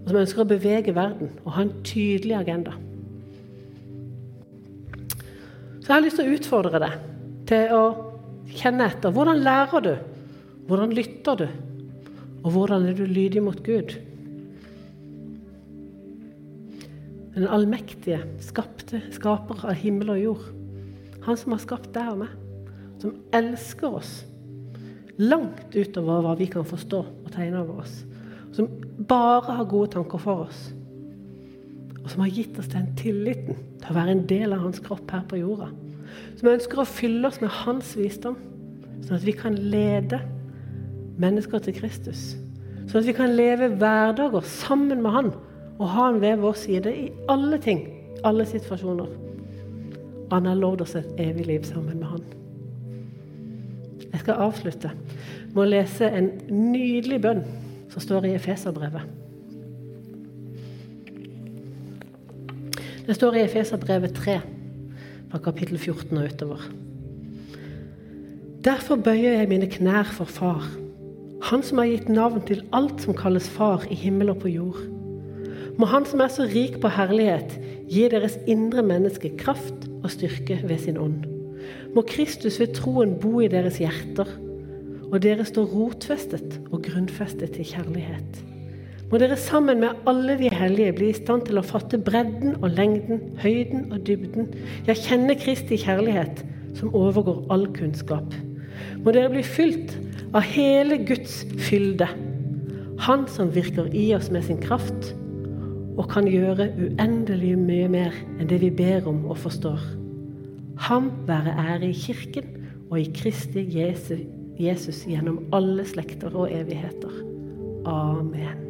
Og 0.00 0.08
som 0.08 0.20
ønsker 0.22 0.44
å 0.44 0.48
bevege 0.48 0.94
verden 0.96 1.34
og 1.44 1.52
ha 1.58 1.66
en 1.66 1.74
tydelig 1.84 2.38
agenda. 2.38 2.72
Så 5.80 5.90
jeg 5.90 5.96
har 5.96 6.04
lyst 6.06 6.20
til 6.22 6.30
å 6.30 6.38
utfordre 6.38 6.80
deg 6.80 6.96
til 7.50 7.76
å 7.76 7.84
kjenne 8.54 8.88
etter. 8.88 9.12
Hvordan 9.12 9.44
lærer 9.44 9.84
du? 9.84 9.94
Hvordan 10.70 10.94
lytter 10.96 11.42
du? 11.42 11.48
Og 12.40 12.54
hvordan 12.54 12.88
er 12.88 12.96
du 12.96 13.04
lydig 13.04 13.44
mot 13.44 13.60
Gud? 13.66 13.98
Den 17.34 17.46
allmektige, 17.46 18.24
skapte, 18.42 19.02
skaper 19.14 19.62
av 19.68 19.78
himmel 19.78 20.14
og 20.16 20.22
jord. 20.22 20.48
Han 21.26 21.38
som 21.38 21.54
har 21.54 21.62
skapt 21.62 21.92
deg 21.94 22.10
og 22.14 22.24
meg. 22.24 22.34
Som 23.00 23.16
elsker 23.36 24.00
oss 24.00 24.14
langt 25.20 25.74
utover 25.76 26.24
hva 26.24 26.34
vi 26.38 26.48
kan 26.50 26.66
forstå 26.66 27.00
og 27.00 27.30
tegne 27.34 27.60
over 27.62 27.84
oss. 27.84 28.00
Som 28.56 28.70
bare 29.08 29.58
har 29.60 29.68
gode 29.68 29.92
tanker 29.94 30.20
for 30.20 30.46
oss. 30.46 30.70
Og 32.00 32.08
som 32.08 32.24
har 32.24 32.32
gitt 32.34 32.58
oss 32.58 32.70
den 32.72 32.88
tilliten 32.98 33.58
til 33.80 33.92
å 33.92 33.96
være 33.96 34.16
en 34.16 34.26
del 34.28 34.56
av 34.56 34.64
hans 34.64 34.80
kropp 34.82 35.12
her 35.12 35.22
på 35.28 35.42
jorda. 35.42 35.68
Som 36.40 36.50
ønsker 36.54 36.82
å 36.82 36.88
fylle 36.88 37.28
oss 37.28 37.40
med 37.42 37.52
hans 37.62 37.92
visdom, 37.98 38.38
sånn 39.04 39.18
at 39.18 39.26
vi 39.26 39.36
kan 39.36 39.54
lede 39.54 40.18
mennesker 41.20 41.62
til 41.62 41.76
Kristus. 41.76 42.32
Sånn 42.88 43.02
at 43.02 43.08
vi 43.08 43.14
kan 43.14 43.36
leve 43.36 43.70
hverdager 43.76 44.44
sammen 44.48 45.04
med 45.04 45.14
han 45.14 45.32
og 45.80 45.88
ha 45.88 46.10
han 46.10 46.20
ved 46.20 46.42
vår 46.42 46.58
side 46.60 46.92
i 46.92 47.08
alle 47.32 47.58
ting, 47.58 47.86
alle 48.24 48.44
situasjoner. 48.46 49.08
Han 50.30 50.46
har 50.46 50.58
lovd 50.60 50.84
oss 50.84 50.98
et 51.00 51.14
evig 51.18 51.46
liv 51.48 51.64
sammen 51.64 51.98
med 51.98 52.06
han. 52.06 52.26
Jeg 54.10 54.20
skal 54.20 54.42
avslutte 54.44 54.90
med 55.54 55.62
å 55.64 55.70
lese 55.70 56.10
en 56.12 56.28
nydelig 56.50 57.20
bønn 57.24 57.40
som 57.90 58.04
står 58.04 58.28
i 58.28 58.34
Efeserbrevet. 58.36 59.16
Det 63.06 63.16
står 63.16 63.40
i 63.40 63.44
Efeserbrevet 63.46 64.14
3, 64.14 64.36
fra 65.30 65.42
kapittel 65.42 65.78
14 65.78 66.12
og 66.18 66.28
utover. 66.28 66.68
Derfor 68.66 69.00
bøyer 69.00 69.40
jeg 69.40 69.48
mine 69.48 69.70
knær 69.72 70.12
for 70.12 70.28
Far, 70.28 70.68
Han 71.40 71.62
som 71.64 71.78
har 71.80 71.88
gitt 71.88 72.08
navn 72.12 72.42
til 72.44 72.60
alt 72.76 73.00
som 73.00 73.16
kalles 73.16 73.48
Far 73.48 73.86
i 73.88 73.96
himmel 73.96 74.28
og 74.28 74.42
på 74.42 74.50
jord 74.52 74.89
må 75.80 75.88
Han 75.88 76.04
som 76.04 76.20
er 76.20 76.28
så 76.28 76.44
rik 76.44 76.76
på 76.82 76.90
herlighet, 76.92 77.54
gi 77.88 78.04
deres 78.12 78.36
indre 78.50 78.82
menneske 78.84 79.32
kraft 79.40 79.86
og 80.02 80.10
styrke 80.12 80.58
ved 80.68 80.78
sin 80.82 80.98
ånd. 81.00 81.22
Må 81.94 82.04
Kristus 82.06 82.58
ved 82.60 82.74
troen 82.76 83.16
bo 83.20 83.40
i 83.40 83.48
deres 83.48 83.78
hjerter, 83.80 84.28
og 85.10 85.22
dere 85.24 85.46
står 85.48 85.70
rotfestet 85.72 86.58
og 86.70 86.84
grunnfestet 86.84 87.56
i 87.58 87.66
kjærlighet. 87.72 88.42
Må 89.10 89.18
dere 89.18 89.38
sammen 89.40 89.80
med 89.82 90.04
alle 90.06 90.36
de 90.38 90.50
hellige 90.54 90.92
bli 90.98 91.08
i 91.10 91.16
stand 91.16 91.48
til 91.48 91.58
å 91.58 91.64
fatte 91.66 91.98
bredden 91.98 92.60
og 92.60 92.68
lengden, 92.76 93.24
høyden 93.42 93.88
og 93.90 94.04
dybden, 94.06 94.52
ja, 94.86 94.94
kjenne 94.94 95.34
Kristi 95.40 95.80
kjærlighet, 95.80 96.44
som 96.78 96.92
overgår 96.94 97.40
all 97.50 97.66
kunnskap. 97.74 98.36
Må 99.00 99.16
dere 99.16 99.32
bli 99.32 99.42
fylt 99.42 99.96
av 100.30 100.44
hele 100.46 101.00
Guds 101.08 101.40
fylde, 101.70 102.10
Han 103.00 103.24
som 103.32 103.48
virker 103.54 103.88
i 103.96 104.10
oss 104.12 104.28
med 104.30 104.44
sin 104.44 104.58
kraft, 104.60 105.14
og 105.98 106.06
kan 106.12 106.28
gjøre 106.30 106.70
uendelig 106.78 107.56
mye 107.58 107.88
mer 107.90 108.16
enn 108.38 108.48
det 108.50 108.60
vi 108.62 108.70
ber 108.74 109.08
om 109.10 109.24
og 109.30 109.40
forstår. 109.42 109.82
Ham 110.86 111.10
være 111.28 111.56
ære 111.58 111.90
i 111.90 111.96
Kirken 111.96 112.56
og 112.90 113.00
i 113.00 113.10
Kristi 113.14 113.66
Jesus 114.60 115.04
gjennom 115.08 115.44
alle 115.56 115.84
slekter 115.88 116.34
og 116.34 116.50
evigheter. 116.52 117.22
Amen. 117.88 118.69